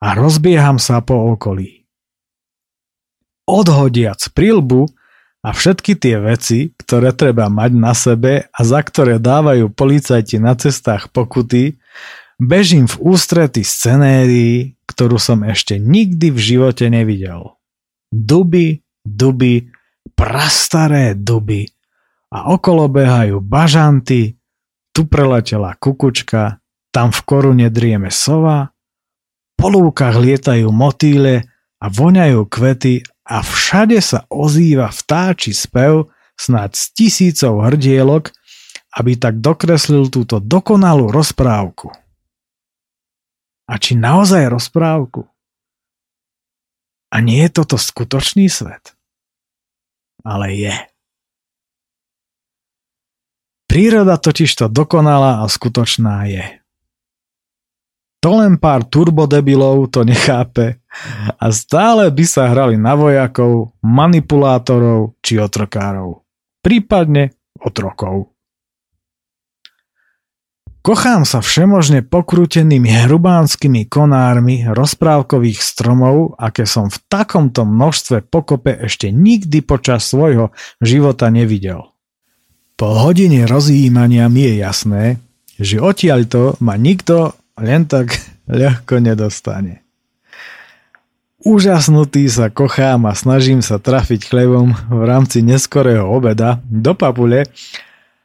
a 0.00 0.12
rozbieham 0.12 0.76
sa 0.76 1.00
po 1.00 1.32
okolí. 1.32 1.88
Odhodiac 3.48 4.20
prilbu, 4.32 4.88
a 5.44 5.52
všetky 5.52 6.00
tie 6.00 6.16
veci, 6.24 6.72
ktoré 6.72 7.12
treba 7.12 7.52
mať 7.52 7.72
na 7.76 7.92
sebe 7.92 8.48
a 8.48 8.60
za 8.64 8.80
ktoré 8.80 9.20
dávajú 9.20 9.68
policajti 9.68 10.40
na 10.40 10.56
cestách 10.56 11.12
pokuty, 11.12 11.76
bežím 12.40 12.88
v 12.88 12.96
ústrety 13.12 13.60
scenérii, 13.60 14.80
ktorú 14.88 15.20
som 15.20 15.44
ešte 15.44 15.76
nikdy 15.76 16.32
v 16.32 16.40
živote 16.40 16.88
nevidel. 16.88 17.60
Duby, 18.08 18.80
duby, 19.04 19.68
prastaré 20.16 21.12
duby 21.12 21.68
a 22.32 22.48
okolo 22.48 22.88
behajú 22.88 23.44
bažanty, 23.44 24.40
tu 24.96 25.04
preletela 25.04 25.76
kukučka, 25.76 26.64
tam 26.88 27.12
v 27.12 27.20
korune 27.26 27.68
drieme 27.68 28.08
sova, 28.08 28.72
po 29.58 29.66
lúkach 29.68 30.16
lietajú 30.16 30.72
motýle 30.72 31.46
a 31.78 31.86
voňajú 31.90 32.46
kvety 32.48 33.13
a 33.24 33.40
všade 33.40 33.98
sa 34.04 34.28
ozýva 34.28 34.92
vtáči 34.92 35.56
spev 35.56 36.12
snáď 36.36 36.76
z 36.76 36.84
tisícov 36.92 37.64
hrdielok, 37.64 38.28
aby 38.94 39.16
tak 39.16 39.40
dokreslil 39.40 40.12
túto 40.12 40.38
dokonalú 40.38 41.08
rozprávku. 41.08 41.90
A 43.64 43.80
či 43.80 43.96
naozaj 43.96 44.52
rozprávku? 44.52 45.24
A 47.08 47.16
nie 47.24 47.46
je 47.48 47.64
toto 47.64 47.80
skutočný 47.80 48.50
svet? 48.52 48.92
Ale 50.20 50.52
je. 50.52 50.74
Príroda 53.64 54.20
totiž 54.20 54.52
to 54.52 54.66
dokonalá 54.68 55.40
a 55.42 55.48
skutočná 55.48 56.28
je. 56.28 56.44
To 58.20 58.40
len 58.40 58.60
pár 58.60 58.84
turbodebilov 58.84 59.88
to 59.92 60.04
nechápe 60.04 60.83
a 61.38 61.44
stále 61.50 62.08
by 62.10 62.24
sa 62.24 62.50
hrali 62.50 62.78
na 62.78 62.94
vojakov, 62.94 63.74
manipulátorov 63.82 65.18
či 65.20 65.38
otrokárov. 65.38 66.22
Prípadne 66.64 67.34
otrokov. 67.60 68.34
Kochám 70.84 71.24
sa 71.24 71.40
všemožne 71.40 72.04
pokrútenými 72.04 73.08
hrubánskymi 73.08 73.88
konármi 73.88 74.68
rozprávkových 74.68 75.56
stromov, 75.64 76.36
aké 76.36 76.68
som 76.68 76.92
v 76.92 77.00
takomto 77.08 77.64
množstve 77.64 78.28
pokope 78.28 78.84
ešte 78.84 79.08
nikdy 79.08 79.64
počas 79.64 80.04
svojho 80.04 80.52
života 80.84 81.32
nevidel. 81.32 81.88
Po 82.76 83.00
hodine 83.00 83.48
rozjímania 83.48 84.28
mi 84.28 84.44
je 84.44 84.54
jasné, 84.60 85.04
že 85.56 85.80
odtiaľto 85.80 86.60
ma 86.60 86.76
nikto 86.76 87.32
len 87.56 87.88
tak 87.88 88.12
ľahko 88.50 89.00
nedostane. 89.00 89.83
Úžasnutý 91.44 92.24
sa 92.32 92.48
kochám 92.48 93.04
a 93.04 93.12
snažím 93.12 93.60
sa 93.60 93.76
trafiť 93.76 94.32
chlebom 94.32 94.72
v 94.88 95.02
rámci 95.04 95.44
neskorého 95.44 96.08
obeda 96.08 96.64
do 96.64 96.96
papule, 96.96 97.44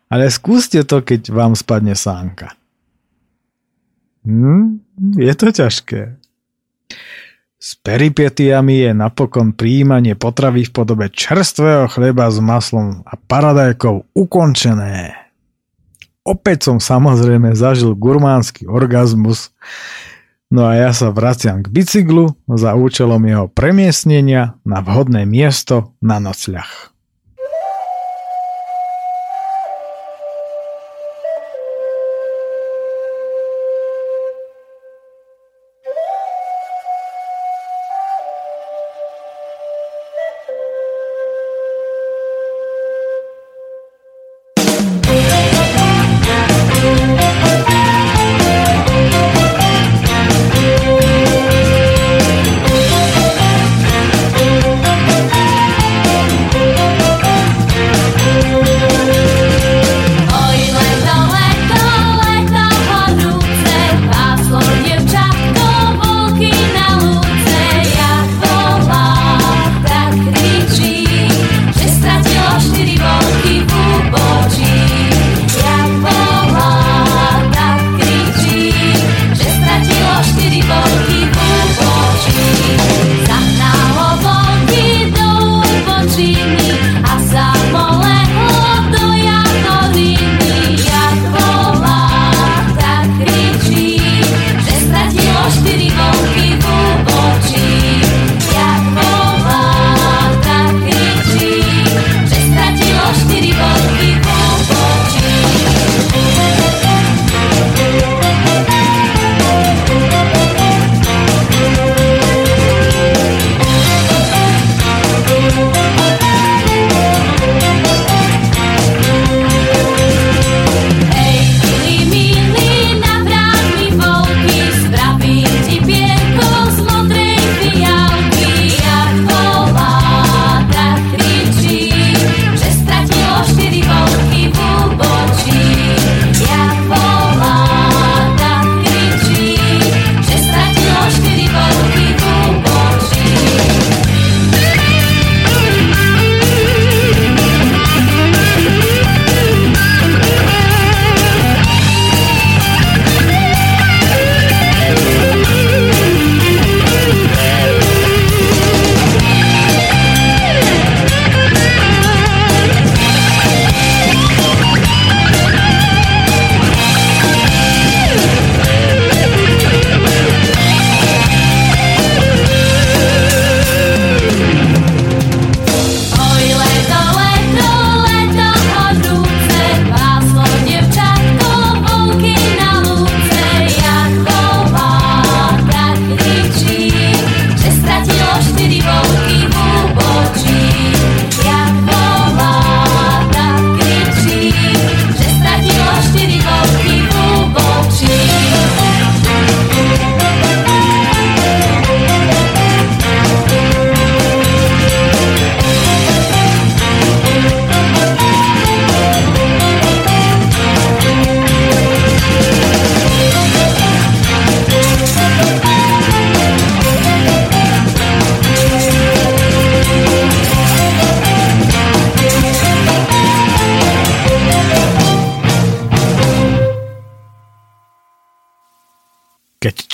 ale 0.07 0.31
skúste 0.31 0.88
to, 0.88 1.03
keď 1.03 1.27
vám 1.27 1.51
spadne 1.51 1.99
sánka. 1.99 2.55
Hm, 4.23 4.79
je 5.19 5.33
to 5.35 5.51
ťažké. 5.51 6.15
S 7.59 7.75
peripetiami 7.83 8.88
je 8.88 8.91
napokon 8.95 9.51
príjmanie 9.51 10.15
potravy 10.15 10.63
v 10.63 10.71
podobe 10.71 11.11
čerstvého 11.11 11.91
chleba 11.91 12.31
s 12.31 12.39
maslom 12.39 13.03
a 13.03 13.19
paradajkou 13.19 14.15
ukončené. 14.15 15.11
Opäť 16.23 16.71
som 16.71 16.79
samozrejme 16.79 17.51
zažil 17.51 17.99
gurmánsky 17.99 18.63
orgazmus, 18.63 19.51
no 20.49 20.69
a 20.69 20.73
ja 20.75 20.91
sa 20.93 21.13
vraciam 21.13 21.61
k 21.63 21.71
bicyklu 21.71 22.33
za 22.49 22.73
účelom 22.75 23.21
jeho 23.25 23.45
premiesnenia 23.49 24.57
na 24.65 24.81
vhodné 24.81 25.25
miesto 25.25 25.95
na 26.01 26.17
nocľah. 26.21 26.98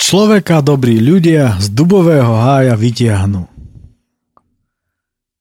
Človeka 0.06 0.62
dobrí 0.62 1.02
ľudia 1.02 1.58
z 1.58 1.74
dubového 1.74 2.30
hája 2.30 2.78
vytiahnu. 2.78 3.42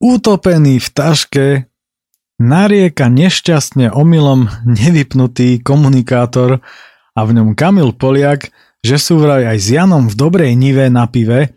Utopený 0.01 0.81
v 0.81 0.89
taške 0.89 1.45
narieka 2.41 3.05
nešťastne 3.05 3.93
omylom 3.93 4.49
nevypnutý 4.65 5.61
komunikátor 5.61 6.65
a 7.13 7.19
v 7.21 7.29
ňom 7.37 7.53
Kamil 7.53 7.93
Poliak, 7.93 8.49
že 8.81 8.97
sú 8.97 9.21
vraj 9.21 9.45
aj 9.45 9.57
s 9.61 9.67
Janom 9.69 10.09
v 10.09 10.17
dobrej 10.17 10.57
nive 10.57 10.89
na 10.89 11.05
pive, 11.05 11.53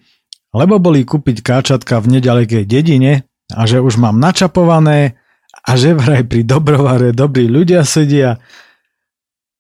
lebo 0.53 0.77
boli 0.77 1.09
kúpiť 1.09 1.40
káčatka 1.40 2.05
v 2.05 2.21
nedalekej 2.21 2.68
dedine 2.68 3.25
a 3.49 3.64
že 3.64 3.81
už 3.81 3.97
mám 3.97 4.21
načapované 4.21 5.16
a 5.64 5.81
že 5.81 5.97
vraj 5.97 6.29
pri 6.29 6.44
dobrovare 6.44 7.16
dobrí 7.16 7.49
ľudia 7.49 7.88
sedia, 7.88 8.37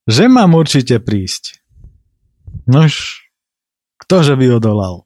že 0.04 0.28
mám 0.28 0.52
určite 0.52 1.00
prísť. 1.00 1.64
Nož, 2.68 3.24
Ktože 4.08 4.40
by 4.40 4.56
odolal? 4.56 5.04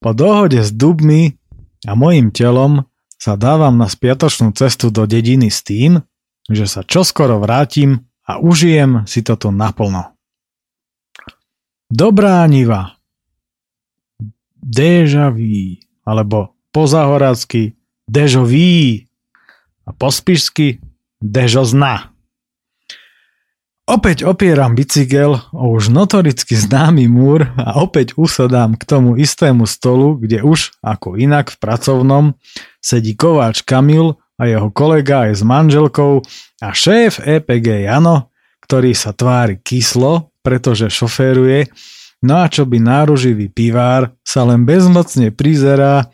Po 0.00 0.16
dohode 0.16 0.64
s 0.64 0.72
dubmi 0.72 1.36
a 1.84 1.92
mojim 1.92 2.32
telom 2.32 2.88
sa 3.20 3.36
dávam 3.36 3.76
na 3.76 3.92
spiatočnú 3.92 4.56
cestu 4.56 4.88
do 4.88 5.04
dediny 5.04 5.52
s 5.52 5.60
tým, 5.60 6.00
že 6.48 6.64
sa 6.64 6.80
čoskoro 6.82 7.38
vrátim 7.38 8.08
a 8.24 8.40
užijem 8.40 9.04
si 9.04 9.20
to 9.20 9.36
tu 9.36 9.52
naplno. 9.52 10.16
Dobrá 11.92 12.40
niva. 12.48 12.96
Deja 14.56 15.28
vu, 15.28 15.76
alebo 16.08 16.56
pozahoracky 16.72 17.76
dejo 18.08 18.48
vu 18.48 19.04
a 19.84 19.90
pospišsky 19.92 20.80
dežo 21.20 21.68
zna. 21.68 22.11
Opäť 23.82 24.22
opieram 24.22 24.78
bicykel 24.78 25.42
o 25.50 25.74
už 25.74 25.90
notoricky 25.90 26.54
známy 26.54 27.10
múr 27.10 27.50
a 27.58 27.82
opäť 27.82 28.14
usadám 28.14 28.78
k 28.78 28.86
tomu 28.86 29.18
istému 29.18 29.66
stolu, 29.66 30.22
kde 30.22 30.38
už, 30.38 30.78
ako 30.86 31.18
inak 31.18 31.50
v 31.50 31.56
pracovnom, 31.58 32.24
sedí 32.78 33.18
kováč 33.18 33.66
Kamil 33.66 34.22
a 34.38 34.46
jeho 34.46 34.70
kolega 34.70 35.26
aj 35.26 35.32
s 35.34 35.42
manželkou 35.42 36.22
a 36.62 36.70
šéf 36.70 37.26
EPG 37.26 37.90
Jano, 37.90 38.30
ktorý 38.62 38.94
sa 38.94 39.10
tvári 39.10 39.58
kyslo, 39.58 40.30
pretože 40.46 40.86
šoféruje. 40.86 41.66
No 42.22 42.38
a 42.38 42.46
čo 42.46 42.62
by 42.62 42.78
náruživý 42.78 43.50
pivár 43.50 44.14
sa 44.22 44.46
len 44.46 44.62
bezmocne 44.62 45.34
prizerá, 45.34 46.06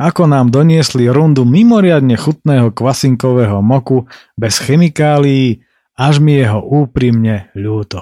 ako 0.00 0.24
nám 0.24 0.48
doniesli 0.48 1.04
rundu 1.12 1.44
mimoriadne 1.44 2.16
chutného 2.16 2.72
kvasinkového 2.72 3.60
moku 3.60 4.08
bez 4.40 4.56
chemikálií, 4.56 5.60
až 6.00 6.24
mi 6.24 6.40
jeho 6.40 6.64
úprimne 6.64 7.52
ľúto. 7.52 8.00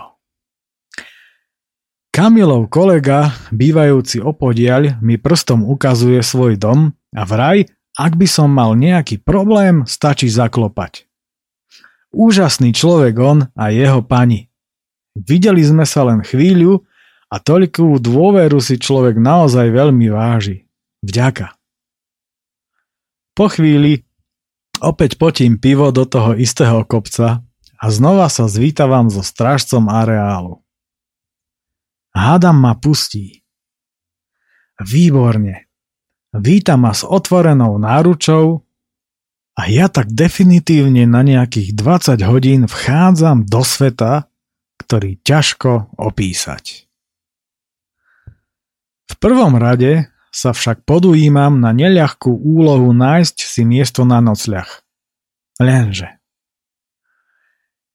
Kamilov 2.15 2.71
kolega, 2.71 3.35
bývajúci 3.51 4.23
opodiaľ, 4.23 5.03
mi 5.03 5.19
prstom 5.19 5.67
ukazuje 5.67 6.23
svoj 6.23 6.55
dom 6.55 6.95
a 7.11 7.23
vraj, 7.27 7.67
ak 7.99 8.15
by 8.15 8.27
som 8.31 8.55
mal 8.55 8.79
nejaký 8.79 9.19
problém, 9.19 9.83
stačí 9.83 10.31
zaklopať. 10.31 11.11
Úžasný 12.15 12.71
človek 12.71 13.15
on 13.19 13.39
a 13.59 13.75
jeho 13.75 14.07
pani. 14.07 14.47
Videli 15.19 15.67
sme 15.67 15.83
sa 15.83 16.07
len 16.07 16.23
chvíľu 16.23 16.87
a 17.27 17.43
toľkú 17.43 17.99
dôveru 17.99 18.63
si 18.63 18.79
človek 18.79 19.19
naozaj 19.19 19.75
veľmi 19.75 20.07
váži. 20.15 20.71
Vďaka. 21.03 21.59
Po 23.35 23.47
chvíli 23.51 24.07
opäť 24.83 25.19
potím 25.19 25.59
pivo 25.59 25.91
do 25.91 26.07
toho 26.07 26.35
istého 26.35 26.83
kopca 26.87 27.47
a 27.79 27.85
znova 27.95 28.27
sa 28.27 28.51
zvítavam 28.51 29.07
so 29.07 29.23
strážcom 29.23 29.87
areálu. 29.87 30.59
Hádam 32.11 32.59
ma 32.59 32.75
pustí. 32.75 33.47
Výborne. 34.83 35.71
Vítam 36.35 36.85
ma 36.85 36.93
s 36.93 37.07
otvorenou 37.07 37.79
náručou 37.79 38.67
a 39.55 39.63
ja 39.71 39.87
tak 39.87 40.11
definitívne 40.11 41.07
na 41.07 41.23
nejakých 41.23 41.75
20 41.75 42.23
hodín 42.27 42.61
vchádzam 42.67 43.47
do 43.47 43.63
sveta, 43.63 44.31
ktorý 44.83 45.19
ťažko 45.23 45.99
opísať. 45.99 46.87
V 49.09 49.15
prvom 49.19 49.57
rade 49.57 50.11
sa 50.29 50.53
však 50.53 50.85
podujímam 50.85 51.59
na 51.59 51.73
neľahkú 51.73 52.29
úlohu 52.29 52.93
nájsť 52.93 53.37
si 53.41 53.63
miesto 53.65 54.05
na 54.05 54.21
nocľah. 54.21 54.69
Lenže. 55.59 56.18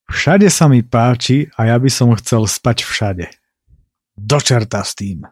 Všade 0.09 0.47
sa 0.51 0.67
mi 0.67 0.83
páči 0.83 1.47
a 1.55 1.71
ja 1.71 1.77
by 1.79 1.89
som 1.91 2.11
chcel 2.19 2.47
spať 2.47 2.83
všade. 2.83 3.25
Dočerta 4.13 4.83
s 4.83 4.93
tým. 4.93 5.25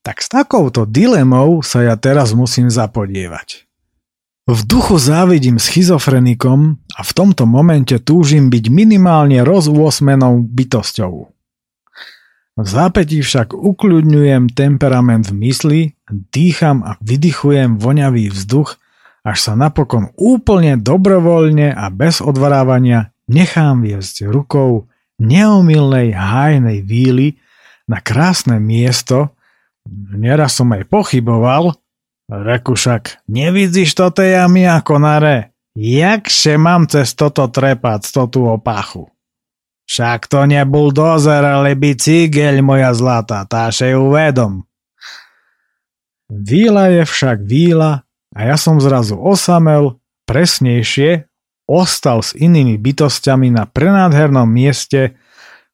Tak 0.00 0.16
s 0.24 0.32
takouto 0.32 0.88
dilemou 0.88 1.60
sa 1.60 1.84
ja 1.84 1.94
teraz 1.98 2.32
musím 2.32 2.72
zapodievať. 2.72 3.68
V 4.48 4.66
duchu 4.66 4.96
závidím 4.98 5.60
schizofrenikom 5.60 6.80
a 6.96 7.00
v 7.04 7.12
tomto 7.14 7.44
momente 7.46 7.94
túžim 8.02 8.50
byť 8.50 8.64
minimálne 8.72 9.44
rozúosmenou 9.46 10.42
bytosťou. 10.42 11.14
V 12.58 12.66
zápätí 12.66 13.22
však 13.22 13.54
ukľudňujem 13.54 14.50
temperament 14.50 15.28
v 15.30 15.34
mysli, 15.46 15.80
dýcham 16.10 16.82
a 16.82 16.98
vydychujem 16.98 17.78
voňavý 17.78 18.32
vzduch, 18.32 18.74
až 19.22 19.38
sa 19.38 19.52
napokon 19.54 20.10
úplne 20.16 20.80
dobrovoľne 20.80 21.76
a 21.76 21.86
bez 21.92 22.18
odvarávania 22.24 23.12
nechám 23.30 23.86
viesť 23.86 24.26
rukou 24.26 24.90
neomilnej 25.22 26.10
hájnej 26.10 26.82
víly 26.82 27.38
na 27.86 28.02
krásne 28.02 28.58
miesto, 28.58 29.30
neraz 30.18 30.58
som 30.58 30.74
aj 30.74 30.90
pochyboval, 30.90 31.78
reku 32.26 32.74
však, 32.74 33.22
nevidíš 33.30 33.94
toto 33.94 34.26
jamy 34.26 34.66
ako 34.66 34.98
nare, 34.98 35.54
jakže 35.78 36.58
mám 36.58 36.90
cez 36.90 37.14
toto 37.14 37.46
trepať 37.46 38.00
z 38.02 38.10
tú 38.26 38.50
opachu. 38.50 39.06
Však 39.90 40.30
to 40.30 40.46
nebol 40.46 40.94
dozer, 40.94 41.42
ale 41.42 41.74
bicygeľ, 41.74 42.62
moja 42.62 42.94
zlata, 42.94 43.42
táše 43.42 43.90
uvedom. 43.98 44.62
Víla 46.30 46.94
je 46.94 47.02
však 47.02 47.42
víla 47.42 48.06
a 48.30 48.38
ja 48.46 48.54
som 48.54 48.78
zrazu 48.78 49.18
osamel, 49.18 49.98
presnejšie, 50.30 51.29
ostal 51.70 52.26
s 52.26 52.34
inými 52.34 52.74
bytostiami 52.82 53.54
na 53.54 53.70
prenádhernom 53.70 54.50
mieste, 54.50 55.14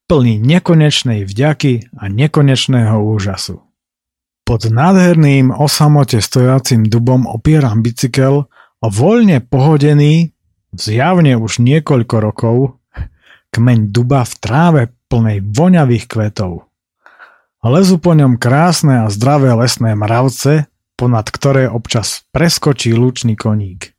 plný 0.05 0.37
nekonečnej 0.37 1.25
vďaky 1.25 1.97
a 1.97 2.13
nekonečného 2.13 3.01
úžasu. 3.01 3.65
Pod 4.47 4.63
nádherným 4.69 5.51
osamote 5.51 6.23
stojacím 6.23 6.87
dubom 6.87 7.27
opieram 7.27 7.83
bicykel 7.83 8.47
a 8.79 8.87
voľne 8.87 9.43
pohodený, 9.43 10.37
zjavne 10.77 11.35
už 11.35 11.59
niekoľko 11.65 12.17
rokov, 12.23 12.57
kmeň 13.51 13.91
duba 13.91 14.23
v 14.23 14.35
tráve 14.39 14.83
plnej 15.09 15.43
voňavých 15.43 16.07
kvetov. 16.07 16.69
Lezu 17.67 17.99
po 17.99 18.15
ňom 18.15 18.39
krásne 18.39 19.03
a 19.03 19.11
zdravé 19.11 19.51
lesné 19.59 19.99
mravce, 19.99 20.71
ponad 20.95 21.27
ktoré 21.27 21.67
občas 21.67 22.23
preskočí 22.31 22.95
lučný 22.95 23.35
koník. 23.35 23.96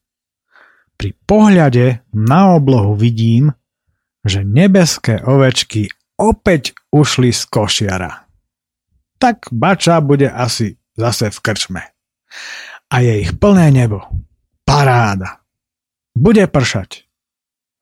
Pri 0.98 1.14
pohľade 1.30 2.02
na 2.18 2.58
oblohu 2.58 2.98
vidím, 2.98 3.54
že 4.26 4.42
nebeské 4.42 5.22
ovečky 5.22 5.94
opäť 6.18 6.74
ušli 6.90 7.30
z 7.30 7.42
košiara. 7.46 8.26
Tak 9.22 9.54
bača 9.54 10.02
bude 10.02 10.26
asi 10.30 10.74
zase 10.98 11.30
v 11.30 11.38
krčme. 11.42 11.84
A 12.90 12.96
je 13.06 13.14
ich 13.22 13.38
plné 13.38 13.70
nebo. 13.70 14.02
Paráda. 14.66 15.46
Bude 16.18 16.50
pršať. 16.50 17.06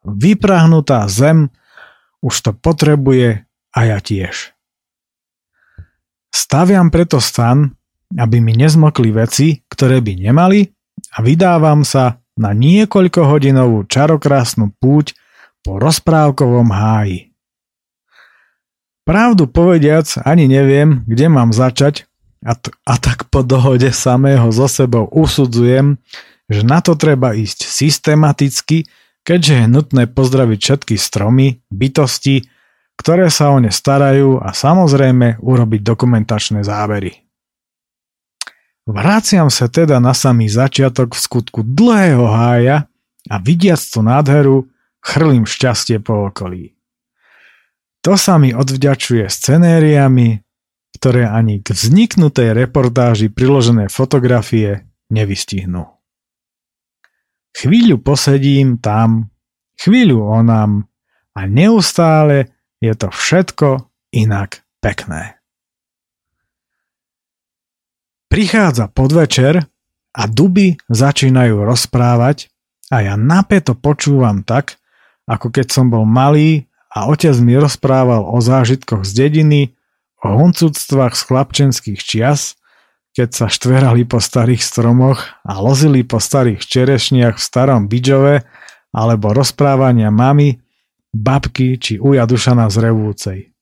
Vyprahnutá 0.06 1.08
zem 1.08 1.50
už 2.20 2.36
to 2.44 2.52
potrebuje 2.52 3.48
a 3.72 3.80
ja 3.88 3.98
tiež. 4.04 4.52
Staviam 6.36 6.92
preto 6.92 7.24
stan, 7.24 7.72
aby 8.12 8.44
mi 8.44 8.54
nezmokli 8.60 9.10
veci, 9.16 9.64
ktoré 9.72 10.04
by 10.04 10.14
nemali 10.20 10.68
a 11.16 11.24
vydávam 11.24 11.88
sa 11.88 12.20
na 12.36 12.52
niekoľko 12.52 13.22
hodinovú 13.26 13.88
čarokrásnu 13.88 14.76
púť 14.80 15.16
po 15.64 15.80
rozprávkovom 15.80 16.70
háji. 16.70 17.32
Pravdu 19.06 19.46
povediac, 19.46 20.10
ani 20.26 20.50
neviem, 20.50 21.06
kde 21.06 21.30
mám 21.30 21.54
začať 21.54 22.10
a, 22.42 22.58
t- 22.58 22.74
a 22.86 22.96
tak 22.98 23.30
po 23.32 23.46
dohode 23.46 23.90
samého 23.94 24.50
so 24.50 24.66
sebou 24.66 25.10
usudzujem, 25.14 25.98
že 26.50 26.62
na 26.62 26.82
to 26.82 26.98
treba 26.98 27.34
ísť 27.34 27.66
systematicky 27.66 28.86
keďže 29.26 29.54
je 29.66 29.68
nutné 29.68 30.04
pozdraviť 30.06 30.60
všetky 30.62 30.96
stromy, 30.96 31.66
bytosti, 31.74 32.46
ktoré 32.96 33.28
sa 33.34 33.52
o 33.52 33.58
ne 33.60 33.74
starajú 33.74 34.40
a 34.40 34.54
samozrejme 34.54 35.42
urobiť 35.42 35.82
dokumentačné 35.82 36.62
zábery. 36.62 37.25
Vráciam 38.86 39.50
sa 39.50 39.66
teda 39.66 39.98
na 39.98 40.14
samý 40.14 40.46
začiatok 40.46 41.18
v 41.18 41.20
skutku 41.20 41.60
dlhého 41.66 42.30
hája 42.30 42.86
a 43.26 43.36
vidiac 43.42 43.82
tú 43.82 44.06
nádheru 44.06 44.70
chrlím 45.02 45.50
šťastie 45.50 45.98
po 46.06 46.30
okolí. 46.30 46.78
To 48.06 48.14
sa 48.14 48.38
mi 48.38 48.54
odvďačuje 48.54 49.26
scenériami, 49.26 50.46
ktoré 51.02 51.26
ani 51.26 51.66
k 51.66 51.74
vzniknutej 51.74 52.54
reportáži 52.54 53.34
priložené 53.34 53.90
fotografie 53.90 54.86
nevystihnú. 55.10 55.90
Chvíľu 57.58 57.98
posedím 58.06 58.78
tam, 58.78 59.34
chvíľu 59.82 60.22
onam 60.30 60.86
a 61.34 61.50
neustále 61.50 62.54
je 62.78 62.94
to 62.94 63.10
všetko 63.10 63.90
inak 64.14 64.62
pekné. 64.78 65.35
Prichádza 68.36 68.92
podvečer 68.92 69.64
a 70.12 70.24
duby 70.28 70.76
začínajú 70.92 71.64
rozprávať 71.64 72.52
a 72.92 73.08
ja 73.08 73.16
napäto 73.16 73.80
počúvam 73.80 74.44
tak, 74.44 74.76
ako 75.24 75.56
keď 75.56 75.72
som 75.72 75.88
bol 75.88 76.04
malý 76.04 76.68
a 76.92 77.08
otec 77.08 77.32
mi 77.40 77.56
rozprával 77.56 78.28
o 78.28 78.44
zážitkoch 78.44 79.08
z 79.08 79.12
dediny, 79.24 79.62
o 80.20 80.36
huncúctvách 80.36 81.16
z 81.16 81.22
chlapčenských 81.24 82.00
čias 82.04 82.60
keď 83.16 83.30
sa 83.32 83.48
štverali 83.48 84.04
po 84.04 84.20
starých 84.20 84.60
stromoch 84.60 85.24
a 85.48 85.56
lozili 85.64 86.04
po 86.04 86.20
starých 86.20 86.68
čerešniach 86.68 87.40
v 87.40 87.46
starom 87.48 87.88
Bidžove 87.88 88.44
alebo 88.92 89.32
rozprávania 89.32 90.12
mamy, 90.12 90.60
babky 91.16 91.80
či 91.80 91.96
uja 91.96 92.28
Dušana 92.28 92.68
z 92.68 92.84
Revúcej. 92.84 93.55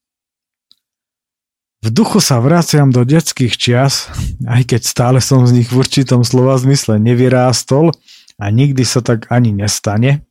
V 1.84 1.92
duchu 1.92 2.24
sa 2.24 2.40
vraciam 2.40 2.96
do 2.96 3.04
detských 3.04 3.60
čias, 3.60 4.08
aj 4.48 4.72
keď 4.72 4.82
stále 4.88 5.20
som 5.20 5.44
z 5.44 5.60
nich 5.60 5.68
v 5.68 5.84
určitom 5.84 6.24
slova 6.24 6.56
zmysle 6.56 6.96
nevyrástol 6.96 7.92
a 8.40 8.46
nikdy 8.48 8.88
sa 8.88 9.04
tak 9.04 9.28
ani 9.28 9.52
nestane. 9.52 10.24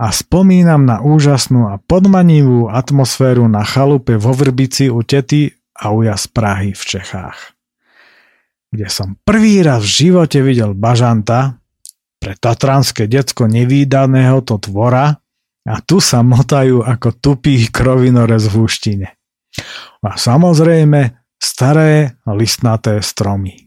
A 0.00 0.12
spomínam 0.12 0.88
na 0.88 1.04
úžasnú 1.04 1.68
a 1.68 1.76
podmanivú 1.76 2.72
atmosféru 2.72 3.44
na 3.48 3.64
chalupe 3.64 4.16
vo 4.16 4.32
Vrbici 4.32 4.88
u 4.88 5.04
tety 5.04 5.52
a 5.76 5.92
uja 5.92 6.16
z 6.16 6.26
Prahy 6.32 6.72
v 6.72 6.82
Čechách 6.84 7.56
kde 8.76 8.92
som 8.92 9.16
prvý 9.24 9.64
raz 9.64 9.80
v 9.80 10.12
živote 10.12 10.44
videl 10.44 10.76
bažanta, 10.76 11.56
pre 12.20 12.36
tatranské 12.36 13.08
decko 13.08 13.48
nevýdaného 13.48 14.44
to 14.44 14.60
tvora 14.60 15.16
a 15.64 15.74
tu 15.80 15.96
sa 15.96 16.20
motajú 16.20 16.84
ako 16.84 17.08
tupý 17.16 17.72
krovinorez 17.72 18.52
v 18.52 18.54
húštine. 18.60 19.08
A 20.02 20.14
samozrejme 20.14 21.18
staré 21.36 22.16
listnaté 22.26 23.02
stromy. 23.02 23.66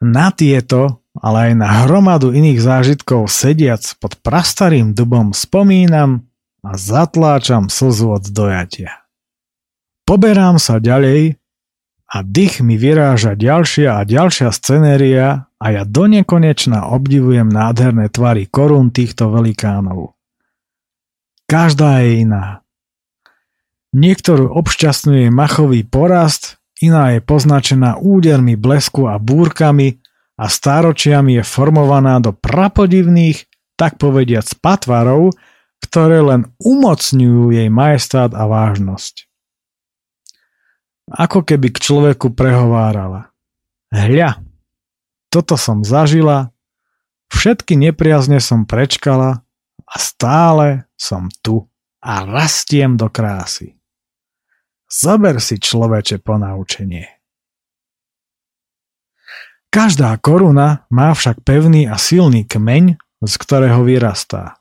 Na 0.00 0.32
tieto, 0.32 1.04
ale 1.20 1.52
aj 1.52 1.52
na 1.60 1.68
hromadu 1.84 2.32
iných 2.32 2.60
zážitkov 2.62 3.28
sediac 3.28 3.84
pod 4.00 4.16
prastarým 4.24 4.96
dubom 4.96 5.36
spomínam 5.36 6.24
a 6.64 6.76
zatláčam 6.76 7.68
slzu 7.68 8.16
od 8.16 8.24
dojatia. 8.32 9.04
Poberám 10.08 10.56
sa 10.56 10.80
ďalej 10.80 11.36
a 12.10 12.16
dých 12.24 12.64
mi 12.64 12.80
vyráža 12.80 13.36
ďalšia 13.36 14.00
a 14.00 14.02
ďalšia 14.02 14.50
scenéria 14.50 15.46
a 15.60 15.66
ja 15.70 15.82
donekonečna 15.84 16.90
obdivujem 16.90 17.46
nádherné 17.46 18.08
tvary 18.10 18.48
korún 18.48 18.90
týchto 18.90 19.30
velikánov. 19.30 20.16
Každá 21.46 22.02
je 22.02 22.24
iná. 22.24 22.64
Niektorú 23.90 24.54
obšťastňuje 24.54 25.34
machový 25.34 25.82
porast, 25.82 26.62
iná 26.78 27.10
je 27.10 27.18
poznačená 27.18 27.98
údermi 27.98 28.54
blesku 28.54 29.10
a 29.10 29.18
búrkami 29.18 29.98
a 30.38 30.46
stáročiami 30.46 31.42
je 31.42 31.44
formovaná 31.44 32.22
do 32.22 32.30
prapodivných, 32.30 33.50
tak 33.74 33.98
povediac 33.98 34.46
patvarov, 34.62 35.34
ktoré 35.82 36.22
len 36.22 36.54
umocňujú 36.62 37.50
jej 37.50 37.66
majestát 37.66 38.30
a 38.30 38.46
vážnosť. 38.46 39.26
Ako 41.10 41.42
keby 41.42 41.74
k 41.74 41.82
človeku 41.82 42.30
prehovárala. 42.30 43.34
Hľa, 43.90 44.38
toto 45.34 45.58
som 45.58 45.82
zažila, 45.82 46.54
všetky 47.34 47.74
nepriazne 47.74 48.38
som 48.38 48.62
prečkala 48.62 49.42
a 49.82 49.94
stále 49.98 50.86
som 50.94 51.26
tu 51.42 51.66
a 51.98 52.22
rastiem 52.22 52.94
do 52.94 53.10
krásy. 53.10 53.79
Zober 54.90 55.38
si 55.38 55.62
človeče 55.62 56.18
ponaučenie. 56.18 57.06
Každá 59.70 60.18
koruna 60.18 60.90
má 60.90 61.14
však 61.14 61.46
pevný 61.46 61.86
a 61.86 61.94
silný 61.94 62.42
kmeň, 62.42 62.98
z 63.22 63.34
ktorého 63.38 63.86
vyrastá. 63.86 64.58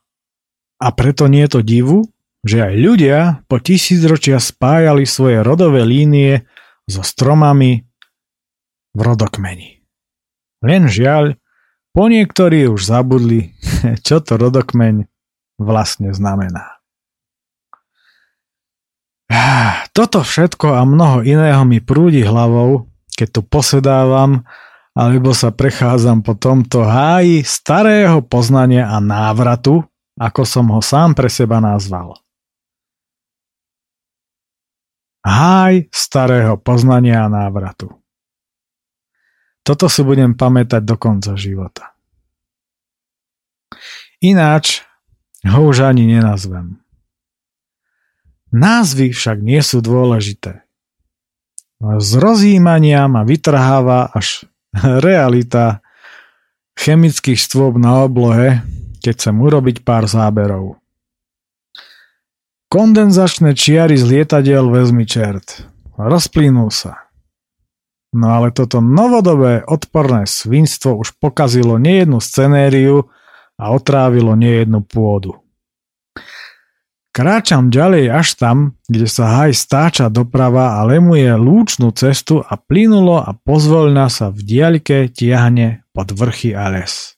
A 0.78 0.94
preto 0.94 1.26
nie 1.26 1.50
je 1.50 1.52
to 1.58 1.62
divu, 1.66 2.00
že 2.46 2.62
aj 2.62 2.74
ľudia 2.78 3.20
po 3.50 3.58
tisícročia 3.58 4.38
spájali 4.38 5.10
svoje 5.10 5.42
rodové 5.42 5.82
línie 5.82 6.46
so 6.86 7.02
stromami 7.02 7.90
v 8.94 9.00
rodokmeni. 9.02 9.82
Len 10.62 10.86
žiaľ, 10.88 11.36
po 11.90 12.06
niektorí 12.06 12.70
už 12.70 12.86
zabudli, 12.86 13.58
čo 14.06 14.22
to 14.22 14.38
rodokmeň 14.38 15.10
vlastne 15.58 16.14
znamená. 16.14 16.79
Toto 19.98 20.26
všetko 20.26 20.74
a 20.74 20.82
mnoho 20.86 21.22
iného 21.22 21.62
mi 21.68 21.84
prúdi 21.84 22.26
hlavou, 22.26 22.90
keď 23.14 23.28
tu 23.30 23.42
posedávam 23.46 24.48
alebo 24.98 25.32
sa 25.32 25.54
prechádzam 25.54 26.26
po 26.26 26.34
tomto 26.36 26.84
háji 26.84 27.46
starého 27.46 28.20
poznania 28.26 28.90
a 28.90 28.98
návratu, 29.00 29.86
ako 30.18 30.42
som 30.44 30.66
ho 30.74 30.82
sám 30.82 31.16
pre 31.16 31.30
seba 31.32 31.62
nazval 31.62 32.20
háj 35.30 35.92
starého 35.92 36.56
poznania 36.58 37.28
a 37.28 37.32
návratu. 37.32 37.92
Toto 39.62 39.92
si 39.92 40.02
budem 40.02 40.34
pamätať 40.34 40.82
do 40.82 40.96
konca 40.98 41.36
života. 41.36 41.94
Ináč 44.24 44.84
ho 45.46 45.70
už 45.70 45.86
ani 45.86 46.10
nenazvem. 46.10 46.82
Názvy 48.50 49.14
však 49.14 49.46
nie 49.46 49.62
sú 49.62 49.82
dôležité. 49.86 50.66
Z 51.80 52.12
rozjímania 52.20 53.08
ma 53.08 53.24
vytrháva 53.24 54.10
až 54.12 54.50
realita 55.06 55.80
chemických 56.76 57.40
stôb 57.40 57.80
na 57.80 58.04
oblohe, 58.04 58.64
keď 59.00 59.12
chcem 59.16 59.36
urobiť 59.36 59.84
pár 59.84 60.08
záberov. 60.08 60.80
Kondenzačné 62.70 63.58
čiary 63.58 63.98
z 63.98 64.06
lietadiel 64.06 64.70
vezmi 64.70 65.04
čert. 65.10 65.66
Rozplynul 65.98 66.70
sa. 66.70 67.10
No 68.14 68.34
ale 68.34 68.54
toto 68.54 68.82
novodobé 68.82 69.66
odporné 69.66 70.30
svinstvo 70.30 70.98
už 70.98 71.18
pokazilo 71.18 71.82
nejednu 71.82 72.22
scenériu 72.22 73.10
a 73.58 73.74
otrávilo 73.74 74.34
nejednu 74.34 74.86
pôdu. 74.86 75.38
Kráčam 77.10 77.74
ďalej 77.74 78.06
až 78.14 78.38
tam, 78.38 78.58
kde 78.86 79.10
sa 79.10 79.42
haj 79.42 79.58
stáča 79.58 80.14
doprava 80.14 80.78
a 80.78 80.86
lemuje 80.86 81.28
lúčnú 81.34 81.90
cestu 81.92 82.46
a 82.46 82.54
plynulo 82.54 83.18
a 83.18 83.34
pozvoľna 83.34 84.08
sa 84.14 84.30
v 84.30 84.46
diaľke 84.46 85.10
tiahne 85.10 85.84
pod 85.90 86.14
vrchy 86.14 86.54
a 86.54 86.70
les. 86.70 87.18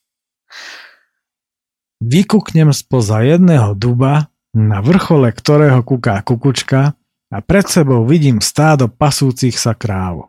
Vykuknem 2.02 2.72
spoza 2.74 3.22
jedného 3.22 3.76
duba 3.76 4.32
na 4.52 4.84
vrchole 4.84 5.32
ktorého 5.32 5.80
kúká 5.84 6.20
kukučka 6.28 6.96
a 7.32 7.38
pred 7.40 7.66
sebou 7.68 8.04
vidím 8.04 8.44
stádo 8.44 8.92
pasúcich 8.92 9.56
sa 9.56 9.72
kráv. 9.72 10.28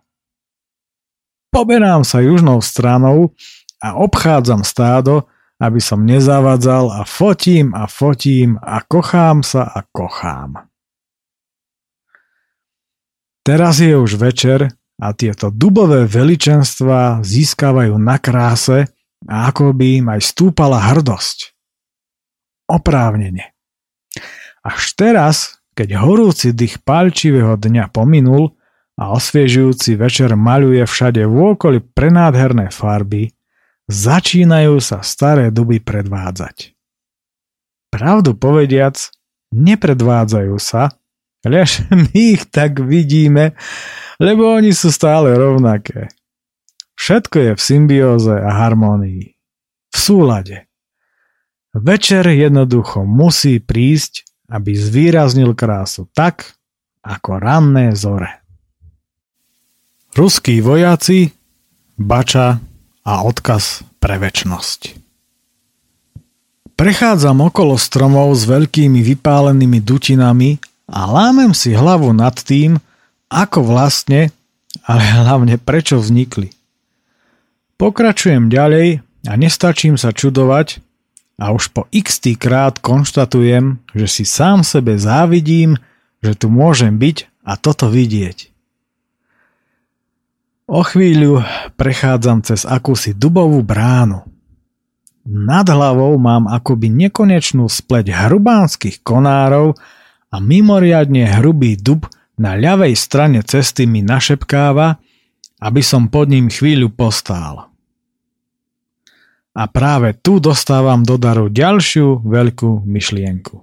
Poberám 1.51 2.07
sa 2.07 2.23
južnou 2.23 2.63
stranou 2.63 3.35
a 3.83 3.99
obchádzam 3.99 4.63
stádo, 4.63 5.27
aby 5.63 5.79
som 5.79 6.03
nezavadzal 6.03 6.91
a 6.91 7.07
fotím 7.07 7.71
a 7.71 7.87
fotím 7.87 8.59
a 8.59 8.83
kochám 8.83 9.47
sa 9.47 9.63
a 9.63 9.87
kochám. 9.87 10.67
Teraz 13.47 13.79
je 13.79 13.95
už 13.95 14.19
večer 14.19 14.75
a 14.99 15.15
tieto 15.15 15.55
dubové 15.55 16.07
veličenstva 16.07 17.23
získavajú 17.23 17.95
na 17.95 18.19
kráse 18.19 18.91
a 19.27 19.51
ako 19.51 19.71
by 19.71 20.03
im 20.03 20.07
aj 20.11 20.21
stúpala 20.35 20.83
hrdosť. 20.83 21.55
Oprávnene. 22.71 23.55
Až 24.63 24.95
teraz, 24.95 25.63
keď 25.75 25.99
horúci 26.03 26.55
dých 26.55 26.83
palčivého 26.87 27.59
dňa 27.59 27.91
pominul 27.91 28.55
a 28.95 29.11
osviežujúci 29.15 29.99
večer 29.99 30.39
maľuje 30.39 30.87
všade 30.87 31.27
vôkoli 31.27 31.83
prenádherné 31.83 32.71
farby, 32.71 33.35
začínajú 33.89 34.79
sa 34.79 35.01
staré 35.01 35.49
duby 35.49 35.81
predvádzať. 35.81 36.75
Pravdu 37.93 38.37
povediac, 38.37 38.99
nepredvádzajú 39.53 40.57
sa, 40.61 40.93
lež 41.47 41.87
my 42.11 42.15
ich 42.15 42.47
tak 42.51 42.83
vidíme, 42.83 43.57
lebo 44.21 44.53
oni 44.53 44.75
sú 44.75 44.93
stále 44.93 45.35
rovnaké. 45.35 46.13
Všetko 46.99 47.37
je 47.39 47.53
v 47.57 47.61
symbióze 47.61 48.35
a 48.37 48.51
harmónii. 48.63 49.35
V 49.93 49.97
súlade. 49.97 50.71
Večer 51.73 52.29
jednoducho 52.29 53.03
musí 53.03 53.59
prísť 53.59 54.33
aby 54.53 54.77
zvýraznil 54.77 55.57
krásu 55.57 56.05
tak, 56.13 56.53
ako 57.01 57.41
ranné 57.41 57.97
zore. 57.97 58.45
Ruskí 60.13 60.61
vojaci, 60.61 61.33
bača 61.97 62.61
a 63.03 63.27
odkaz 63.27 63.83
pre 63.99 64.19
väčnosť. 64.19 64.99
Prechádzam 66.79 67.47
okolo 67.47 67.79
stromov 67.79 68.35
s 68.35 68.49
veľkými 68.49 69.03
vypálenými 69.03 69.79
dutinami 69.83 70.59
a 70.91 71.07
lámem 71.07 71.55
si 71.55 71.75
hlavu 71.77 72.11
nad 72.11 72.35
tým, 72.35 72.81
ako 73.31 73.63
vlastne, 73.65 74.35
ale 74.87 75.03
hlavne 75.03 75.57
prečo 75.63 76.03
vznikli. 76.03 76.51
Pokračujem 77.79 78.51
ďalej 78.51 79.03
a 79.27 79.33
nestačím 79.39 79.95
sa 79.95 80.11
čudovať, 80.11 80.83
a 81.43 81.51
už 81.51 81.75
po 81.75 81.91
x 81.91 82.23
krát 82.39 82.79
konštatujem, 82.79 83.83
že 83.97 84.07
si 84.07 84.23
sám 84.23 84.63
sebe 84.63 84.95
závidím, 84.95 85.75
že 86.23 86.39
tu 86.39 86.53
môžem 86.53 86.95
byť 86.95 87.27
a 87.43 87.59
toto 87.59 87.91
vidieť. 87.91 88.52
O 90.71 90.81
chvíľu 90.87 91.43
prechádzam 91.75 92.47
cez 92.47 92.63
akúsi 92.63 93.13
dubovú 93.19 93.61
bránu. 93.67 94.23
Nad 95.23 95.71
hlavou 95.71 96.19
mám 96.19 96.51
akoby 96.51 96.91
nekonečnú 96.91 97.67
spleť 97.71 98.11
hrubánskych 98.11 99.07
konárov 99.07 99.79
a 100.31 100.37
mimoriadne 100.43 101.27
hrubý 101.39 101.79
dub 101.79 102.07
na 102.39 102.59
ľavej 102.59 102.95
strane 102.99 103.43
cesty 103.47 103.87
mi 103.87 104.03
našepkáva, 104.03 104.99
aby 105.63 105.83
som 105.83 106.11
pod 106.11 106.27
ním 106.27 106.51
chvíľu 106.51 106.91
postál. 106.91 107.71
A 109.53 109.69
práve 109.69 110.17
tu 110.19 110.41
dostávam 110.41 111.05
do 111.05 111.21
daru 111.21 111.53
ďalšiu 111.53 112.25
veľkú 112.25 112.83
myšlienku. 112.89 113.63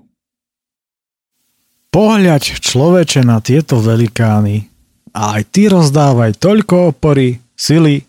Pohľaď 1.89 2.61
človeče 2.61 3.25
na 3.25 3.41
tieto 3.41 3.81
velikány 3.81 4.69
a 5.13 5.39
aj 5.39 5.43
ty 5.49 5.69
rozdávaj 5.69 6.37
toľko 6.37 6.95
opory, 6.95 7.41
sily 7.57 8.03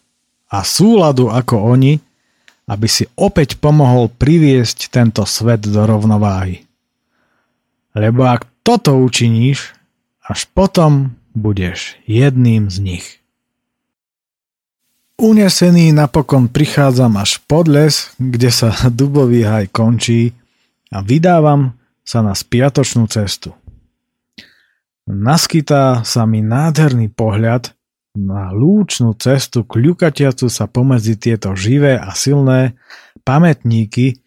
a 0.51 0.63
súladu 0.63 1.31
ako 1.31 1.75
oni, 1.75 1.99
aby 2.71 2.87
si 2.87 3.07
opäť 3.19 3.59
pomohol 3.59 4.11
priviesť 4.11 4.95
tento 4.95 5.27
svet 5.27 5.67
do 5.67 5.83
rovnováhy. 5.83 6.63
Lebo 7.99 8.31
ak 8.31 8.47
toto 8.63 8.95
učiníš 8.95 9.75
až 10.23 10.47
potom 10.55 11.19
budeš 11.35 11.99
jedným 12.07 12.71
z 12.71 12.77
nich. 12.79 13.07
Unesený 15.21 15.93
napokon 15.93 16.49
prichádzam 16.49 17.21
až 17.21 17.43
pod 17.45 17.69
les, 17.69 18.09
kde 18.17 18.49
sa 18.49 18.73
dubový 18.99 19.45
haj 19.45 19.69
končí 19.69 20.33
a 20.89 21.03
vydávam 21.05 21.77
sa 22.07 22.25
na 22.25 22.33
spiatočnú 22.33 23.05
cestu. 23.11 23.53
Naskytá 25.09 26.03
sa 26.05 26.23
mi 26.29 26.45
nádherný 26.45 27.13
pohľad 27.15 27.73
na 28.19 28.51
lúčnú 28.51 29.15
cestu 29.15 29.63
kľukatiacu 29.63 30.51
sa 30.51 30.67
pomedzi 30.67 31.15
tieto 31.15 31.55
živé 31.55 31.95
a 31.95 32.11
silné 32.13 32.75
pamätníky, 33.23 34.19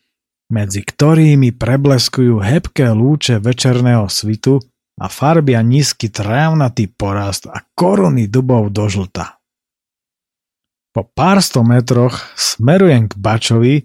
medzi 0.47 0.81
ktorými 0.85 1.51
prebleskujú 1.55 2.39
hebké 2.39 2.89
lúče 2.95 3.43
večerného 3.43 4.07
svitu 4.07 4.63
a 5.01 5.09
farbia 5.09 5.59
nízky 5.65 6.07
trávnatý 6.07 6.87
porast 6.93 7.49
a 7.49 7.59
koruny 7.73 8.29
dubov 8.29 8.69
do 8.71 8.85
žlta. 8.87 9.41
Po 10.93 11.01
pár 11.09 11.41
sto 11.41 11.65
metroch 11.65 12.21
smerujem 12.37 13.09
k 13.09 13.13
Bačovi 13.17 13.75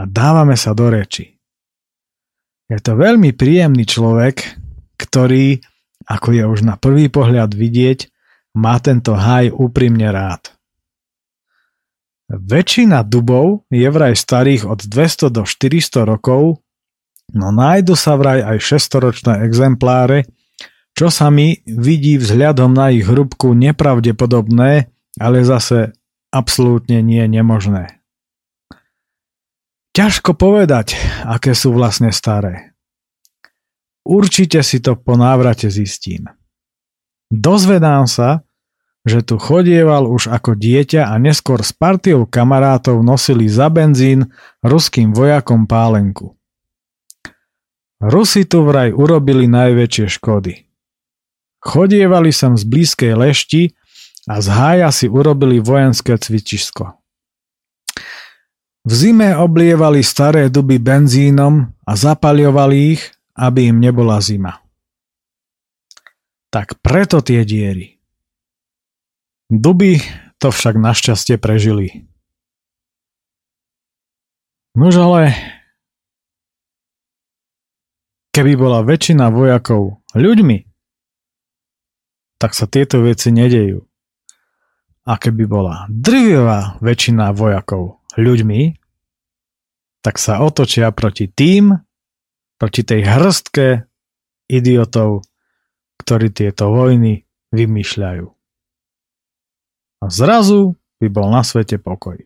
a 0.00 0.08
dávame 0.08 0.56
sa 0.56 0.72
do 0.72 0.88
reči. 0.88 1.36
Je 2.72 2.80
to 2.80 2.96
veľmi 2.96 3.36
príjemný 3.36 3.84
človek, 3.84 4.56
ktorý, 4.96 5.60
ako 6.04 6.28
je 6.36 6.44
už 6.44 6.60
na 6.64 6.76
prvý 6.76 7.08
pohľad 7.08 7.52
vidieť, 7.52 8.08
má 8.54 8.78
tento 8.78 9.18
haj 9.18 9.50
úprimne 9.50 10.08
rád. 10.14 10.54
Väčšina 12.30 13.04
dubov 13.04 13.68
je 13.68 13.84
vraj 13.84 14.16
starých 14.16 14.64
od 14.64 14.80
200 14.80 15.28
do 15.28 15.42
400 15.44 16.08
rokov, 16.08 16.64
no 17.36 17.52
nájdu 17.52 17.94
sa 17.94 18.16
vraj 18.16 18.40
aj 18.40 18.58
600-ročné 18.64 19.44
exempláre, 19.44 20.24
čo 20.94 21.10
sa 21.10 21.28
mi 21.28 21.60
vidí 21.66 22.16
vzhľadom 22.16 22.70
na 22.72 22.94
ich 22.94 23.04
hrubku 23.04 23.52
nepravdepodobné, 23.52 24.88
ale 25.18 25.38
zase 25.42 25.92
absolútne 26.30 27.02
nie 27.02 27.22
nemožné. 27.26 28.02
Ťažko 29.94 30.34
povedať, 30.34 30.98
aké 31.22 31.54
sú 31.54 31.70
vlastne 31.70 32.10
staré. 32.10 32.73
Určite 34.04 34.60
si 34.60 34.84
to 34.84 35.00
po 35.00 35.16
návrate 35.16 35.72
zistím. 35.72 36.28
Dozvedám 37.32 38.04
sa, 38.04 38.44
že 39.04 39.20
tu 39.20 39.36
chodieval 39.36 40.08
už 40.08 40.32
ako 40.32 40.56
dieťa 40.56 41.08
a 41.08 41.16
neskôr 41.20 41.60
s 41.60 41.76
partiou 41.76 42.24
kamarátov 42.24 43.04
nosili 43.04 43.48
za 43.48 43.68
benzín 43.68 44.32
ruským 44.64 45.12
vojakom 45.12 45.68
pálenku. 45.68 46.36
Rusi 48.00 48.44
tu 48.44 48.64
vraj 48.64 48.92
urobili 48.92 49.48
najväčšie 49.48 50.06
škody. 50.20 50.68
Chodievali 51.64 52.28
sem 52.28 52.56
z 52.60 52.64
blízkej 52.68 53.12
lešti 53.16 53.62
a 54.28 54.40
z 54.40 54.48
hája 54.52 54.88
si 54.92 55.08
urobili 55.08 55.60
vojenské 55.60 56.16
cvičisko. 56.16 57.00
V 58.84 58.92
zime 58.92 59.32
oblievali 59.32 60.04
staré 60.04 60.52
duby 60.52 60.76
benzínom 60.76 61.72
a 61.88 61.92
zapaľovali 61.96 62.76
ich, 62.92 63.02
aby 63.34 63.70
im 63.70 63.82
nebola 63.82 64.22
zima. 64.22 64.62
Tak 66.54 66.78
preto 66.78 67.18
tie 67.18 67.42
diery. 67.42 67.98
Duby 69.50 69.98
to 70.38 70.54
však 70.54 70.78
našťastie 70.78 71.36
prežili. 71.36 72.06
Nož 74.74 74.98
ale 74.98 75.22
keby 78.34 78.58
bola 78.58 78.82
väčšina 78.82 79.30
vojakov 79.30 80.02
ľuďmi, 80.18 80.66
tak 82.42 82.50
sa 82.58 82.66
tieto 82.66 82.98
veci 83.06 83.30
nedejú. 83.30 83.86
A 85.06 85.14
keby 85.20 85.46
bola 85.46 85.86
drvivá 85.86 86.80
väčšina 86.82 87.30
vojakov 87.30 88.02
ľuďmi, 88.18 88.74
tak 90.02 90.18
sa 90.18 90.42
otočia 90.42 90.90
proti 90.90 91.30
tým, 91.30 91.83
proti 92.60 92.82
tej 92.86 93.02
hrstke 93.04 93.88
idiotov, 94.50 95.24
ktorí 96.00 96.30
tieto 96.30 96.70
vojny 96.70 97.24
vymýšľajú. 97.54 98.26
A 100.04 100.06
zrazu 100.12 100.76
by 101.00 101.08
bol 101.08 101.32
na 101.32 101.40
svete 101.40 101.80
pokoj. 101.80 102.20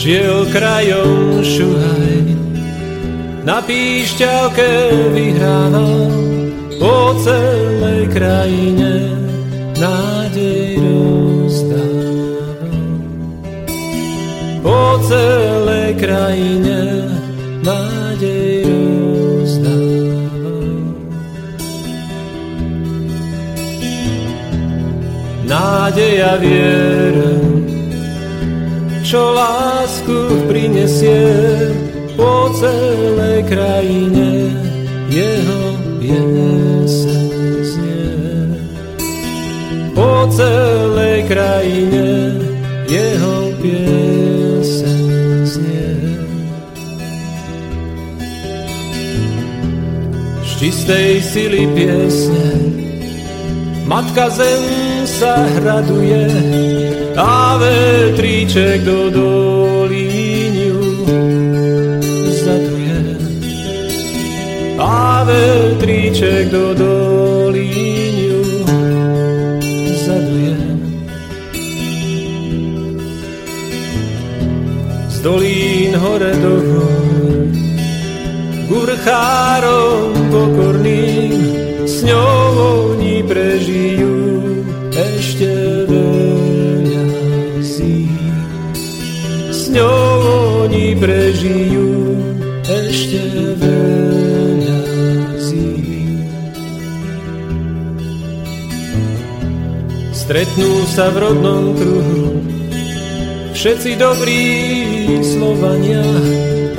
Šiel 0.00 0.48
krajom 0.48 1.44
šuhaj, 1.44 2.39
na 3.44 3.58
píšťalke 3.64 4.68
vyhrával 5.16 6.12
po 6.80 7.16
celej 7.24 8.08
krajine 8.12 8.92
nádej 9.76 10.76
rozdával. 10.80 12.68
Po 14.60 14.80
celej 15.08 15.90
krajine 15.96 17.08
nádej 17.64 18.68
rozdával. 18.68 19.88
Nádej 25.48 26.14
a 26.22 26.34
viera 26.38 27.40
čo 29.10 29.34
lásku 29.34 30.46
prinesie 30.46 31.26
po 32.20 32.52
celej 32.52 33.48
krajine 33.48 34.52
jeho 35.08 35.62
piesen 35.96 37.32
znie. 37.64 38.12
Po 39.96 40.28
celej 40.28 41.24
krajine 41.32 42.36
jeho 42.84 43.56
piesen 43.64 45.00
znie. 45.48 45.92
Z 50.44 50.50
čistej 50.60 51.24
sily 51.24 51.64
piesne 51.72 52.48
Matka 53.88 54.30
zem 54.30 54.62
sa 55.02 55.42
hraduje 55.56 56.30
a 57.18 57.58
vetríček 57.58 58.86
do 58.86 59.10
dolíňu 59.10 59.99
vetríček 65.30 66.50
do 66.50 66.74
dolíňu 66.74 68.42
zaduje. 69.94 70.58
Z 75.10 75.16
dolín 75.22 75.92
hore 75.98 76.32
do 76.42 76.54
hor, 76.58 77.46
gurchárom 78.70 80.10
pokorným, 80.30 81.34
s 81.86 82.02
ňou 82.06 82.90
oni 82.90 83.22
prežijú 83.26 84.14
ešte 84.94 85.50
veľa 85.86 87.04
zím. 87.62 88.14
S 89.50 89.70
ňou 89.70 90.66
oni 90.66 90.96
prežijú 90.98 91.88
ešte 92.66 93.22
veľa 93.58 94.19
Stretnú 100.30 100.86
sa 100.86 101.10
v 101.10 101.26
rodnom 101.26 101.74
kruhu. 101.74 102.38
Všetci 103.50 103.98
dobrí 103.98 104.46
Slovania, 105.26 106.06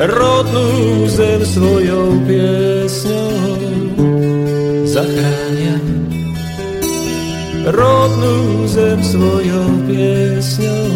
rodnú 0.08 1.04
zem 1.12 1.44
svojou 1.44 2.16
piesňou 2.32 3.36
zachránia. 4.88 5.76
Rodnú 7.76 8.72
zem 8.72 9.04
svojou 9.04 9.68
piesňou 9.84 10.88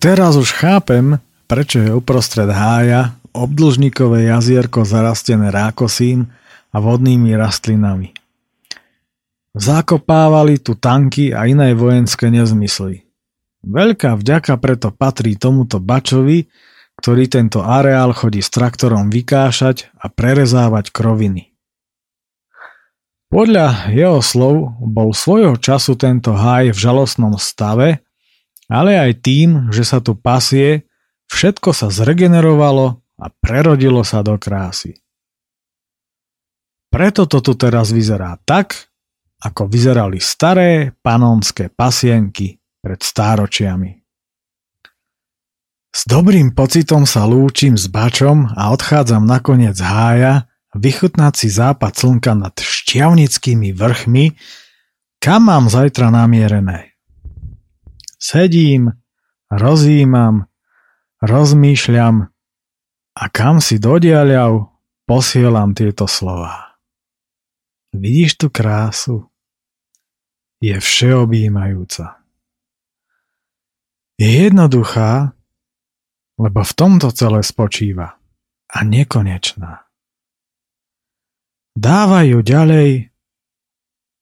Teraz 0.00 0.32
už 0.40 0.56
chápem, 0.56 1.20
prečo 1.44 1.76
je 1.76 1.92
uprostred 1.92 2.48
hája 2.48 3.20
obdlžníkové 3.36 4.32
jazierko 4.32 4.88
zarastené 4.88 5.52
rákosím 5.52 6.32
a 6.72 6.80
vodnými 6.80 7.36
rastlinami. 7.36 8.16
Zakopávali 9.52 10.56
tu 10.62 10.78
tanky 10.78 11.36
a 11.36 11.44
iné 11.44 11.76
vojenské 11.76 12.32
nezmysly. 12.32 13.04
Veľká 13.60 14.16
vďaka 14.16 14.56
preto 14.56 14.88
patrí 14.88 15.36
tomuto 15.36 15.82
Bačovi, 15.82 16.48
ktorý 16.96 17.28
tento 17.28 17.60
areál 17.60 18.16
chodí 18.16 18.40
s 18.40 18.48
traktorom 18.48 19.12
vykášať 19.12 19.92
a 20.00 20.08
prerezávať 20.08 20.96
kroviny. 20.96 21.52
Podľa 23.28 23.92
jeho 23.92 24.24
slov 24.24 24.80
bol 24.80 25.12
svojho 25.12 25.60
času 25.60 25.94
tento 25.94 26.32
háj 26.34 26.72
v 26.72 26.78
žalostnom 26.78 27.36
stave, 27.36 28.02
ale 28.70 28.96
aj 28.96 29.26
tým, 29.26 29.74
že 29.74 29.82
sa 29.82 29.98
tu 29.98 30.14
pasie, 30.14 30.86
všetko 31.26 31.74
sa 31.74 31.90
zregenerovalo 31.90 33.02
a 33.18 33.26
prerodilo 33.42 34.06
sa 34.06 34.22
do 34.22 34.38
krásy. 34.38 35.02
Preto 36.90 37.26
to 37.26 37.42
tu 37.42 37.58
teraz 37.58 37.90
vyzerá 37.90 38.38
tak, 38.46 38.90
ako 39.42 39.66
vyzerali 39.66 40.22
staré 40.22 40.94
panonské 41.02 41.70
pasienky 41.70 42.58
pred 42.82 43.00
stáročiami. 43.02 44.00
S 45.90 46.06
dobrým 46.06 46.54
pocitom 46.54 47.02
sa 47.02 47.26
lúčim 47.26 47.74
s 47.74 47.90
bačom 47.90 48.54
a 48.54 48.70
odchádzam 48.70 49.26
nakoniec 49.26 49.74
z 49.74 49.82
hája 49.82 50.34
vychutnať 50.74 51.34
si 51.34 51.48
západ 51.50 51.92
slnka 51.98 52.32
nad 52.38 52.54
šťavnickými 52.54 53.74
vrchmi, 53.74 54.38
kam 55.18 55.50
mám 55.50 55.66
zajtra 55.66 56.14
namierené. 56.14 56.89
Sedím, 58.20 58.92
rozímam, 59.48 60.44
rozmýšľam 61.24 62.28
a 63.16 63.24
kam 63.32 63.64
si 63.64 63.80
dodiaľav 63.80 64.68
posielam 65.08 65.72
tieto 65.72 66.04
slova. 66.04 66.76
Vidíš 67.96 68.36
tú 68.36 68.52
krásu? 68.52 69.26
Je 70.60 70.76
všeobjímajúca. 70.76 72.20
Je 74.20 74.28
jednoduchá, 74.28 75.32
lebo 76.36 76.60
v 76.60 76.72
tomto 76.76 77.08
celé 77.16 77.40
spočíva 77.40 78.20
a 78.68 78.78
nekonečná. 78.84 79.88
Dávaj 81.72 82.26
ju 82.28 82.40
ďalej, 82.44 82.90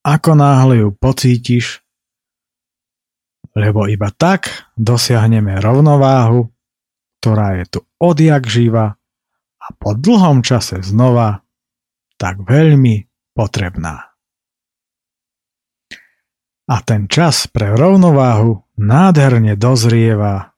ako 0.07 0.31
náhle 0.39 0.87
ju 0.87 0.89
pocítiš, 0.95 1.83
lebo 3.59 3.91
iba 3.91 4.15
tak 4.15 4.71
dosiahneme 4.79 5.59
rovnováhu, 5.59 6.47
ktorá 7.19 7.59
je 7.59 7.65
tu 7.67 7.81
odjak 7.99 8.47
živa 8.47 8.95
a 9.59 9.67
po 9.75 9.99
dlhom 9.99 10.47
čase 10.47 10.79
znova 10.87 11.43
tak 12.15 12.47
veľmi 12.47 13.11
potrebná. 13.35 14.15
A 16.69 16.77
ten 16.85 17.11
čas 17.11 17.51
pre 17.51 17.75
rovnováhu 17.75 18.63
nádherne 18.79 19.59
dozrieva 19.59 20.55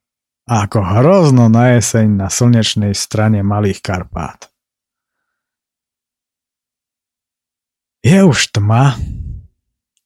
ako 0.51 0.82
hrozno 0.82 1.46
na 1.46 1.78
jeseň 1.78 2.26
na 2.26 2.28
slnečnej 2.28 2.92
strane 2.92 3.40
Malých 3.46 3.80
Karpát. 3.80 4.51
Je 8.03 8.18
už 8.26 8.51
tma, 8.51 8.98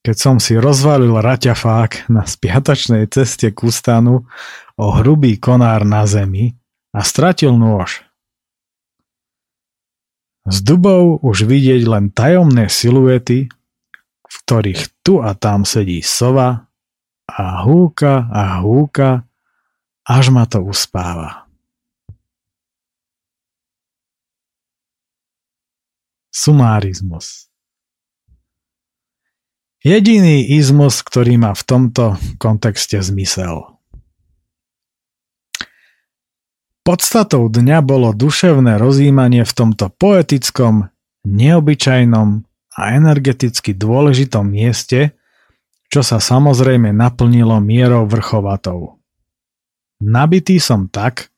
keď 0.04 0.16
som 0.20 0.36
si 0.36 0.60
rozvalil 0.60 1.16
raťafák 1.16 2.12
na 2.12 2.28
spiatočnej 2.28 3.08
ceste 3.08 3.48
k 3.48 3.58
ústanu 3.64 4.28
o 4.76 4.86
hrubý 5.00 5.40
konár 5.40 5.88
na 5.88 6.04
zemi 6.04 6.52
a 6.92 7.00
stratil 7.00 7.56
nôž. 7.56 8.04
Z 10.44 10.60
dubov 10.60 11.24
už 11.24 11.48
vidieť 11.48 11.88
len 11.88 12.12
tajomné 12.12 12.68
siluety, 12.68 13.48
v 14.28 14.34
ktorých 14.44 14.92
tu 15.00 15.24
a 15.24 15.32
tam 15.32 15.64
sedí 15.64 16.04
sova 16.04 16.68
a 17.24 17.64
húka 17.64 18.28
a 18.28 18.60
húka, 18.60 19.24
až 20.04 20.28
ma 20.28 20.44
to 20.44 20.60
uspáva. 20.60 21.48
Sumárizmus 26.28 27.53
Jediný 29.84 30.40
izmus, 30.48 31.04
ktorý 31.04 31.36
má 31.36 31.52
v 31.52 31.60
tomto 31.60 32.16
kontexte 32.40 33.04
zmysel. 33.04 33.76
Podstatou 36.80 37.52
dňa 37.52 37.84
bolo 37.84 38.16
duševné 38.16 38.80
rozjímanie 38.80 39.44
v 39.44 39.52
tomto 39.52 39.92
poetickom, 39.92 40.88
neobyčajnom 41.28 42.28
a 42.74 42.80
energeticky 42.96 43.76
dôležitom 43.76 44.48
mieste, 44.48 45.20
čo 45.92 46.00
sa 46.00 46.16
samozrejme 46.16 46.88
naplnilo 46.88 47.60
mierou 47.60 48.08
vrchovatou. 48.08 48.96
Nabitý 50.00 50.56
som 50.64 50.88
tak, 50.88 51.28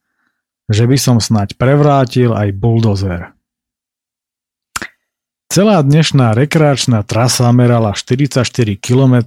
že 0.71 0.87
by 0.87 0.95
som 0.95 1.19
snať 1.19 1.59
prevrátil 1.59 2.31
aj 2.31 2.55
buldozer. 2.55 3.36
Celá 5.57 5.81
dnešná 5.81 6.37
rekreačná 6.37 7.01
trasa 7.01 7.49
merala 7.49 7.97
44 7.97 8.45
km 8.77 9.25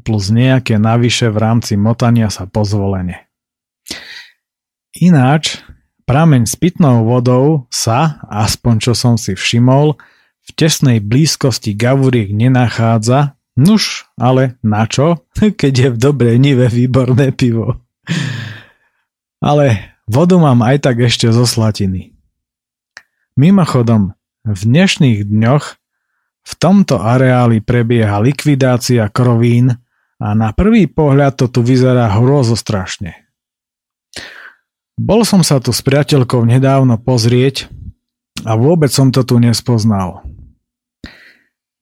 plus 0.00 0.32
nejaké 0.32 0.80
navyše 0.80 1.28
v 1.28 1.36
rámci 1.36 1.76
motania 1.76 2.32
sa 2.32 2.48
pozvolenie. 2.48 3.28
Ináč, 4.96 5.60
prameň 6.08 6.48
s 6.48 6.56
pitnou 6.56 7.04
vodou 7.04 7.68
sa, 7.68 8.24
aspoň 8.24 8.74
čo 8.88 8.92
som 8.96 9.20
si 9.20 9.36
všimol, 9.36 10.00
v 10.48 10.50
tesnej 10.56 11.04
blízkosti 11.04 11.76
gavuriek 11.76 12.32
nenachádza 12.32 13.36
Nuž, 13.60 14.08
ale 14.16 14.56
na 14.64 14.88
čo, 14.88 15.28
keď 15.60 15.72
je 15.76 15.88
v 15.92 15.98
dobrej 16.00 16.40
nive 16.40 16.72
výborné 16.72 17.36
pivo. 17.36 17.84
Ale 19.44 19.92
vodu 20.08 20.40
mám 20.40 20.64
aj 20.64 20.88
tak 20.88 21.04
ešte 21.04 21.28
zo 21.28 21.44
slatiny. 21.44 22.16
Mimochodom, 23.36 24.15
v 24.46 24.60
dnešných 24.62 25.26
dňoch 25.26 25.64
v 26.46 26.52
tomto 26.62 27.02
areáli 27.02 27.58
prebieha 27.58 28.22
likvidácia 28.22 29.10
krovín 29.10 29.74
a 30.22 30.28
na 30.32 30.54
prvý 30.54 30.86
pohľad 30.86 31.42
to 31.42 31.46
tu 31.50 31.60
vyzerá 31.66 32.14
hrozostrašne. 32.14 33.26
Bol 34.96 35.28
som 35.28 35.44
sa 35.44 35.60
tu 35.60 35.74
s 35.74 35.82
priateľkou 35.82 36.46
nedávno 36.46 36.96
pozrieť 36.96 37.68
a 38.46 38.56
vôbec 38.56 38.88
som 38.88 39.12
to 39.12 39.26
tu 39.26 39.36
nespoznal. 39.42 40.24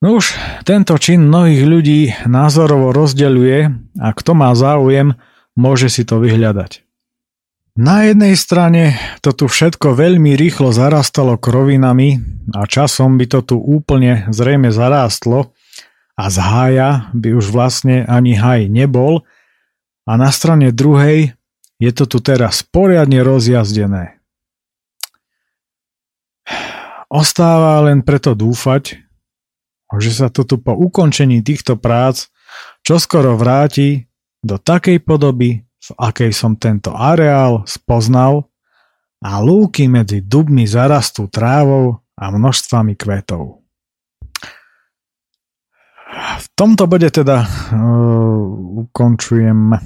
No 0.02 0.20
už 0.20 0.36
tento 0.68 0.96
čin 1.00 1.28
mnohých 1.28 1.62
ľudí 1.64 2.00
názorovo 2.28 2.92
rozdeľuje 2.92 3.58
a 4.00 4.08
kto 4.12 4.32
má 4.36 4.52
záujem, 4.52 5.16
môže 5.54 5.88
si 5.88 6.04
to 6.04 6.20
vyhľadať. 6.20 6.83
Na 7.74 8.06
jednej 8.06 8.38
strane 8.38 8.94
to 9.18 9.34
tu 9.34 9.50
všetko 9.50 9.98
veľmi 9.98 10.38
rýchlo 10.38 10.70
zarastalo 10.70 11.34
krovinami 11.34 12.22
a 12.54 12.70
časom 12.70 13.18
by 13.18 13.26
to 13.26 13.42
tu 13.42 13.56
úplne 13.58 14.30
zrejme 14.30 14.70
zarástlo 14.70 15.50
a 16.14 16.24
z 16.30 16.36
hája 16.38 17.10
by 17.18 17.34
už 17.34 17.50
vlastne 17.50 18.06
ani 18.06 18.38
haj 18.38 18.70
nebol 18.70 19.26
a 20.06 20.12
na 20.14 20.30
strane 20.30 20.70
druhej 20.70 21.34
je 21.82 21.90
to 21.90 22.06
tu 22.06 22.22
teraz 22.22 22.62
poriadne 22.62 23.18
rozjazdené. 23.26 24.22
Ostáva 27.10 27.82
len 27.90 28.06
preto 28.06 28.38
dúfať, 28.38 29.02
že 29.98 30.10
sa 30.14 30.30
to 30.30 30.46
tu 30.46 30.62
po 30.62 30.78
ukončení 30.78 31.42
týchto 31.42 31.74
prác 31.74 32.30
čoskoro 32.86 33.34
vráti 33.34 34.06
do 34.46 34.62
takej 34.62 35.02
podoby, 35.02 35.66
v 35.84 35.88
akej 36.00 36.32
som 36.32 36.56
tento 36.56 36.96
areál 36.96 37.68
spoznal 37.68 38.48
a 39.20 39.44
lúky 39.44 39.84
medzi 39.84 40.24
dubmi 40.24 40.64
zarastú 40.64 41.28
trávou 41.28 42.00
a 42.16 42.32
množstvami 42.32 42.96
kvetov. 42.96 43.60
V 46.14 46.46
tomto 46.56 46.88
bode 46.88 47.10
teda 47.10 47.42
uh, 47.42 47.48
ukončujem 48.86 49.74
uh, 49.74 49.80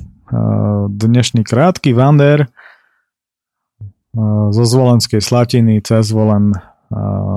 dnešný 0.86 1.42
krátky 1.42 1.96
vander 1.96 2.46
uh, 2.46 4.52
zo 4.54 4.64
Zvolenskej 4.68 5.24
Slatiny 5.24 5.80
cez 5.82 6.14
Zvolen 6.14 6.54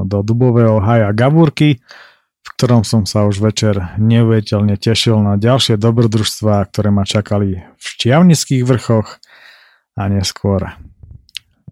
do 0.07 0.23
Dubového 0.23 0.79
haja 0.79 1.11
Gavúrky 1.11 1.75
v 1.75 1.79
ktorom 2.61 2.85
som 2.85 3.09
sa 3.09 3.25
už 3.25 3.41
večer 3.41 3.97
neuveriteľne 3.97 4.77
tešil 4.77 5.17
na 5.17 5.33
ďalšie 5.33 5.81
dobrodružstvá, 5.81 6.61
ktoré 6.69 6.93
ma 6.93 7.09
čakali 7.09 7.57
v 7.57 7.81
Štiavnických 7.81 8.69
vrchoch 8.69 9.17
a 9.97 10.05
neskôr 10.05 10.69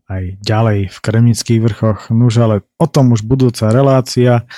aj 0.10 0.42
ďalej 0.42 0.90
v 0.90 0.98
Kremnických 0.98 1.62
vrchoch. 1.62 2.10
Nuž 2.10 2.42
ale 2.42 2.66
o 2.82 2.90
tom 2.90 3.14
už 3.14 3.22
budúca 3.22 3.70
relácia. 3.70 4.50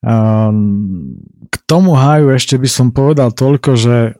K 0.00 1.54
tomu 1.68 2.00
háju 2.00 2.32
ešte 2.32 2.56
by 2.56 2.68
som 2.72 2.88
povedal 2.88 3.36
toľko, 3.36 3.76
že 3.76 4.16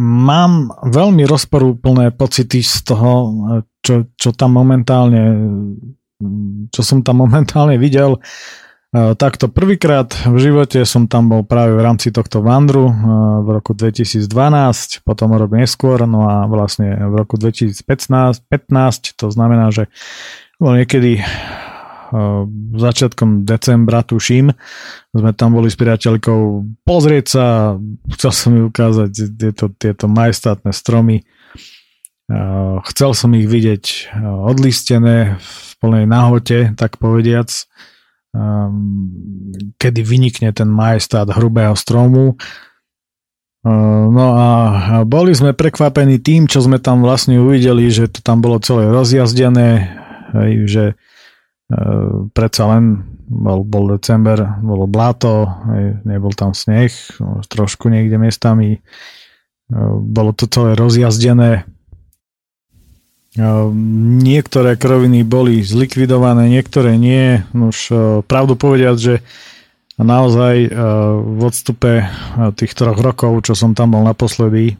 mám 0.00 0.72
veľmi 0.80 1.28
rozporúplné 1.28 2.16
pocity 2.16 2.64
z 2.64 2.88
toho, 2.88 3.12
čo, 3.84 4.08
čo 4.16 4.32
tam 4.32 4.56
momentálne, 4.56 5.22
čo 6.72 6.80
som 6.80 7.04
tam 7.04 7.20
momentálne 7.20 7.76
videl, 7.76 8.16
Takto 8.94 9.50
prvýkrát 9.50 10.14
v 10.22 10.38
živote 10.38 10.86
som 10.86 11.10
tam 11.10 11.26
bol 11.26 11.42
práve 11.42 11.74
v 11.74 11.82
rámci 11.82 12.14
tohto 12.14 12.46
vandru 12.46 12.94
v 13.42 13.48
roku 13.50 13.74
2012, 13.74 14.30
potom 15.02 15.34
rok 15.34 15.50
neskôr, 15.50 16.06
no 16.06 16.30
a 16.30 16.46
vlastne 16.46 16.94
v 17.02 17.26
roku 17.26 17.34
2015, 17.34 18.46
15, 18.46 19.18
to 19.18 19.34
znamená, 19.34 19.74
že 19.74 19.90
bol 20.62 20.78
niekedy 20.78 21.26
začiatkom 22.78 23.42
decembra, 23.42 24.06
tuším, 24.06 24.54
sme 25.10 25.30
tam 25.34 25.58
boli 25.58 25.66
s 25.66 25.74
priateľkou 25.74 26.62
pozrieť 26.86 27.26
sa, 27.26 27.74
chcel 28.14 28.30
som 28.30 28.54
mi 28.54 28.62
ukázať 28.62 29.10
tieto, 29.34 29.74
tieto 29.74 30.06
majestátne 30.06 30.70
stromy, 30.70 31.26
chcel 32.86 33.10
som 33.10 33.34
ich 33.34 33.50
vidieť 33.50 34.14
odlistené 34.22 35.34
v 35.42 35.70
plnej 35.82 36.06
nahote, 36.06 36.70
tak 36.78 37.02
povediac, 37.02 37.50
kedy 39.78 40.00
vynikne 40.02 40.50
ten 40.50 40.66
majestát 40.66 41.30
hrubého 41.30 41.78
stromu. 41.78 42.34
Ehm, 43.62 44.10
no 44.10 44.26
a 44.34 44.46
boli 45.06 45.32
sme 45.32 45.54
prekvapení 45.54 46.18
tým, 46.18 46.50
čo 46.50 46.60
sme 46.60 46.82
tam 46.82 47.00
vlastne 47.06 47.38
uvideli, 47.38 47.88
že 47.88 48.10
to 48.10 48.20
tam 48.20 48.42
bolo 48.42 48.58
celé 48.58 48.90
rozjazdené, 48.90 49.70
že 50.66 50.98
ehm, 51.70 52.34
predsa 52.34 52.68
len 52.74 53.06
bol, 53.24 53.64
bol 53.64 53.96
december, 53.96 54.60
bolo 54.60 54.84
bláto, 54.84 55.48
nebol 56.04 56.36
tam 56.36 56.52
sneh, 56.52 56.92
trošku 57.48 57.88
niekde 57.88 58.20
miestami, 58.20 58.84
bolo 60.04 60.36
to 60.36 60.44
celé 60.44 60.76
rozjazdené, 60.76 61.64
Ehm, 61.64 61.73
niektoré 63.34 64.78
kroviny 64.78 65.26
boli 65.26 65.58
zlikvidované, 65.66 66.46
niektoré 66.46 66.94
nie. 66.94 67.42
Už 67.50 67.76
e, 67.90 67.94
pravdu 68.22 68.54
povediať, 68.54 68.96
že 68.96 69.14
naozaj 69.98 70.54
e, 70.62 70.68
v 71.18 71.40
odstupe 71.42 71.92
e, 71.98 72.06
tých 72.54 72.78
troch 72.78 72.94
rokov, 72.94 73.42
čo 73.42 73.58
som 73.58 73.74
tam 73.74 73.98
bol 73.98 74.06
naposledy, 74.06 74.78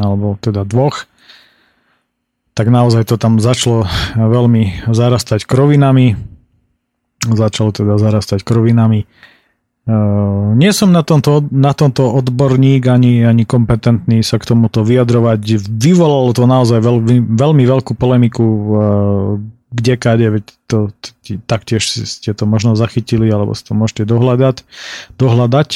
alebo 0.00 0.40
teda 0.40 0.64
dvoch, 0.64 1.04
tak 2.56 2.72
naozaj 2.72 3.04
to 3.04 3.20
tam 3.20 3.36
začalo 3.36 3.84
veľmi 4.16 4.88
zarastať 4.88 5.44
krovinami. 5.44 6.16
Začalo 7.20 7.68
teda 7.68 8.00
zarastať 8.00 8.40
krovinami 8.40 9.04
nie 10.54 10.70
som 10.76 10.92
na 10.92 11.02
tomto, 11.02 11.46
na 11.50 11.72
tomto 11.74 12.06
odborník 12.14 12.86
ani, 12.86 13.24
ani 13.24 13.48
kompetentný 13.48 14.20
sa 14.22 14.36
k 14.36 14.52
tomuto 14.52 14.84
vyjadrovať. 14.86 15.40
Vyvolalo 15.66 16.30
to 16.36 16.44
naozaj 16.44 16.78
veľmi, 16.78 17.34
veľmi 17.34 17.64
veľkú 17.64 17.96
polemiku 17.96 18.44
uh, 18.44 18.74
kde 19.70 19.94
kade, 19.96 20.26
veď 20.26 20.44
to, 20.66 20.78
taktiež 21.46 21.86
ste 21.86 22.34
to 22.34 22.44
možno 22.44 22.74
zachytili 22.74 23.30
alebo 23.30 23.54
si 23.54 23.62
to 23.62 23.72
môžete 23.78 24.02
dohľadať. 24.06 24.66
dohľadať. 25.14 25.70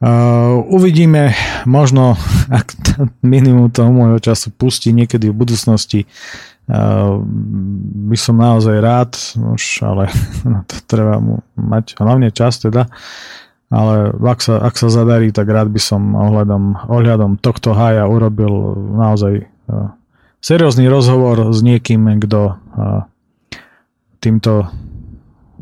Uh, 0.00 0.64
uvidíme, 0.72 1.36
možno 1.68 2.16
ak 2.48 2.72
minimum 3.20 3.68
toho 3.68 3.92
môjho 3.92 4.32
času 4.32 4.48
pustí 4.48 4.96
niekedy 4.96 5.28
v 5.28 5.36
budúcnosti 5.36 6.08
by 8.10 8.16
som 8.18 8.38
naozaj 8.38 8.76
rád, 8.78 9.12
už, 9.34 9.82
ale 9.82 10.06
to 10.70 10.76
treba 10.86 11.18
mu 11.18 11.42
mať 11.58 11.98
hlavne 11.98 12.30
čas 12.30 12.62
teda, 12.62 12.86
ale 13.70 14.14
ak 14.14 14.38
sa, 14.42 14.58
ak 14.62 14.74
sa 14.74 14.90
zadarí, 14.90 15.30
tak 15.30 15.50
rád 15.50 15.70
by 15.70 15.78
som 15.82 16.14
ohľadom, 16.14 16.90
ohľadom 16.90 17.38
tohto 17.38 17.74
hája 17.74 18.06
urobil 18.06 18.74
naozaj 18.98 19.46
seriózny 20.42 20.90
rozhovor 20.90 21.54
s 21.54 21.62
niekým, 21.62 22.18
kto 22.18 22.58
týmto 24.18 24.66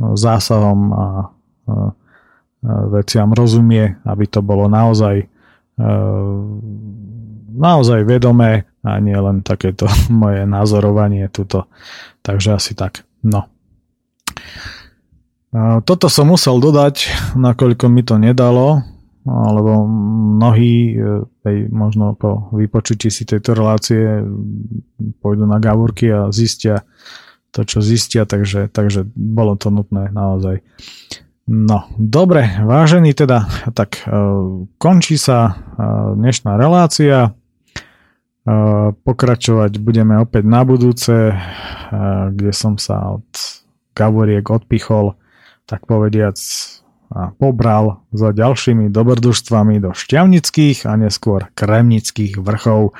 zásahom 0.00 0.80
a 0.96 1.06
veciam 2.88 3.30
rozumie, 3.36 4.00
aby 4.08 4.24
to 4.24 4.40
bolo 4.40 4.72
naozaj 4.72 5.28
naozaj 7.58 8.00
vedomé 8.08 8.67
a 8.82 8.98
nie 9.02 9.16
len 9.16 9.42
takéto 9.42 9.86
moje 10.12 10.44
názorovanie 10.44 11.26
tuto. 11.30 11.66
Takže 12.22 12.58
asi 12.58 12.72
tak. 12.74 13.04
No. 13.24 13.50
Toto 15.82 16.12
som 16.12 16.28
musel 16.28 16.60
dodať, 16.60 17.08
nakoľko 17.32 17.88
mi 17.88 18.04
to 18.04 18.20
nedalo, 18.20 18.84
alebo 19.24 19.88
mnohí 20.38 20.96
aj 21.44 21.56
e, 21.56 21.64
možno 21.72 22.16
po 22.16 22.52
vypočutí 22.52 23.08
si 23.08 23.24
tejto 23.24 23.56
relácie 23.56 24.24
pôjdu 25.20 25.48
na 25.48 25.56
gavúrky 25.56 26.08
a 26.12 26.28
zistia 26.32 26.84
to, 27.48 27.64
čo 27.64 27.80
zistia, 27.80 28.28
takže, 28.28 28.68
takže 28.68 29.08
bolo 29.16 29.56
to 29.56 29.72
nutné 29.72 30.12
naozaj. 30.12 30.60
No, 31.48 31.88
dobre, 31.96 32.60
vážený 32.60 33.16
teda, 33.16 33.48
tak 33.72 34.04
e, 34.04 34.12
končí 34.76 35.16
sa 35.16 35.48
e, 35.48 35.52
dnešná 36.12 36.60
relácia. 36.60 37.32
Pokračovať 39.04 39.76
budeme 39.76 40.16
opäť 40.16 40.48
na 40.48 40.64
budúce, 40.64 41.36
kde 42.32 42.52
som 42.56 42.80
sa 42.80 43.20
od 43.20 43.28
Gavoriek 43.92 44.48
odpichol, 44.48 45.20
tak 45.68 45.84
povediac, 45.84 46.40
a 47.08 47.32
pobral 47.32 48.04
za 48.12 48.36
ďalšími 48.36 48.92
dobrodružstvami 48.92 49.80
do 49.80 49.96
šťavnických 49.96 50.84
a 50.84 50.92
neskôr 51.00 51.48
kremnických 51.56 52.36
vrchov. 52.36 52.92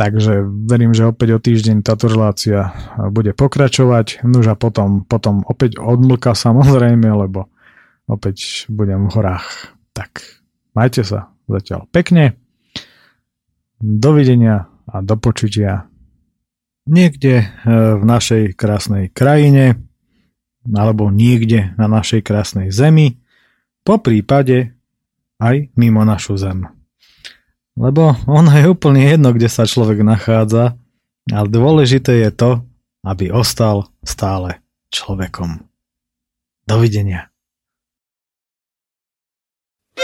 Takže 0.00 0.46
verím, 0.46 0.96
že 0.96 1.12
opäť 1.12 1.28
o 1.36 1.42
týždeň 1.44 1.84
táto 1.84 2.08
relácia 2.08 2.72
bude 3.12 3.36
pokračovať. 3.36 4.24
Nož 4.24 4.48
a 4.48 4.56
potom, 4.56 5.04
potom 5.04 5.44
opäť 5.44 5.76
odmlka 5.76 6.32
samozrejme, 6.32 7.08
lebo 7.08 7.52
opäť 8.08 8.64
budem 8.72 9.10
v 9.10 9.12
horách. 9.12 9.76
Tak 9.92 10.40
majte 10.72 11.04
sa 11.04 11.28
zatiaľ 11.52 11.84
pekne. 11.92 12.38
Dovidenia 13.78 14.66
a 14.90 15.00
do 15.02 15.14
počutia 15.14 15.86
niekde 16.88 17.44
e, 17.44 17.46
v 18.00 18.02
našej 18.02 18.56
krásnej 18.58 19.12
krajine 19.12 19.78
alebo 20.68 21.08
niekde 21.08 21.72
na 21.80 21.88
našej 21.88 22.20
krásnej 22.24 22.68
zemi, 22.74 23.16
po 23.86 23.96
prípade 23.96 24.76
aj 25.40 25.72
mimo 25.78 26.04
našu 26.04 26.36
zem. 26.36 26.68
Lebo 27.78 28.18
ono 28.26 28.50
je 28.52 28.66
úplne 28.66 29.06
jedno, 29.06 29.30
kde 29.30 29.48
sa 29.48 29.64
človek 29.64 30.02
nachádza, 30.02 30.76
ale 31.30 31.48
dôležité 31.48 32.26
je 32.26 32.30
to, 32.34 32.50
aby 33.06 33.30
ostal 33.30 33.88
stále 34.02 34.58
človekom. 34.90 35.62
Dovidenia. 36.66 37.30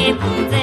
nie 0.00 0.14
budzę. 0.14 0.62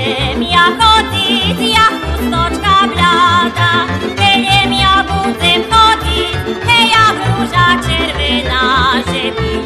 Jako 0.51 0.89
dziś, 1.13 1.73
jak 1.75 1.93
pustoczka 2.01 2.87
blada, 2.87 3.71
Hejem 4.17 4.73
ja 4.73 5.03
budzę, 5.03 5.51
chodzi, 5.69 6.19
heja 6.65 7.05
burza 7.17 7.67
czerwona, 7.83 8.93
że 9.07 9.56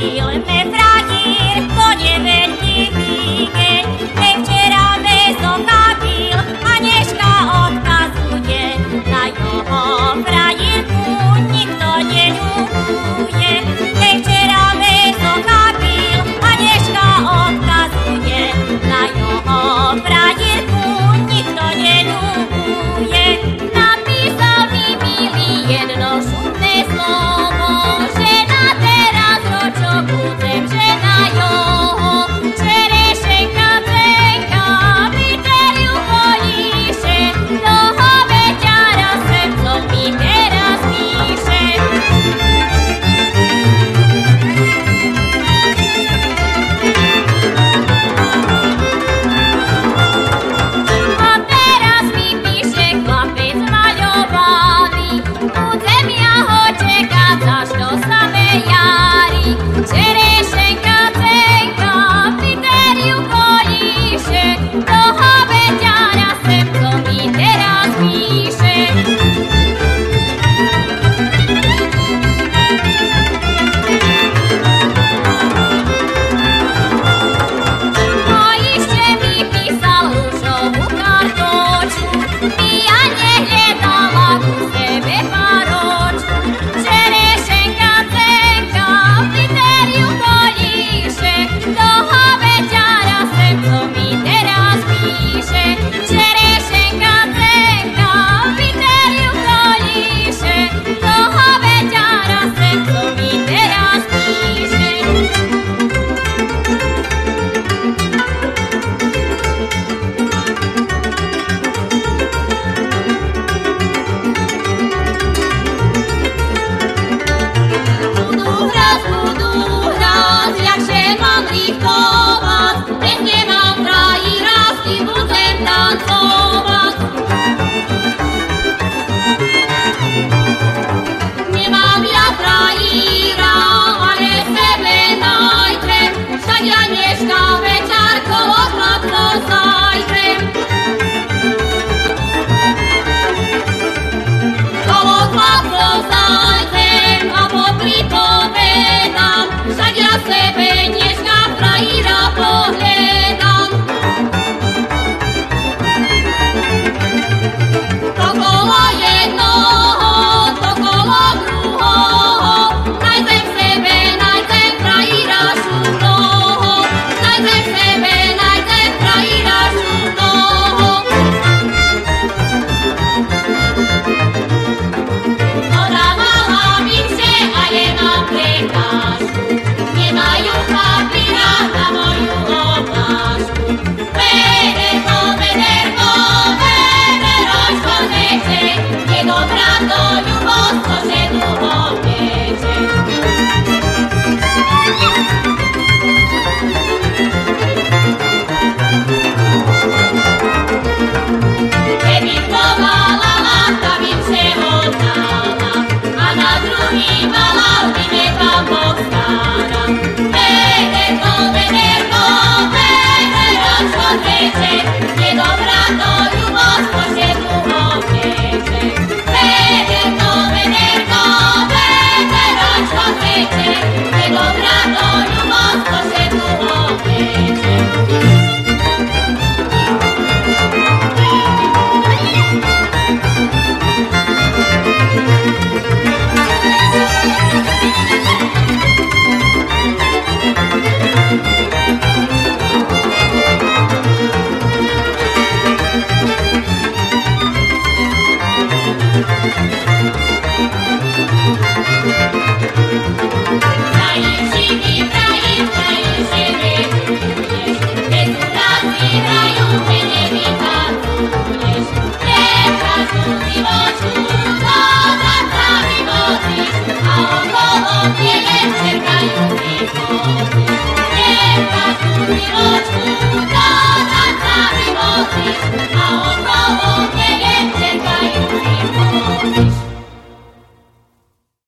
be 0.00 0.31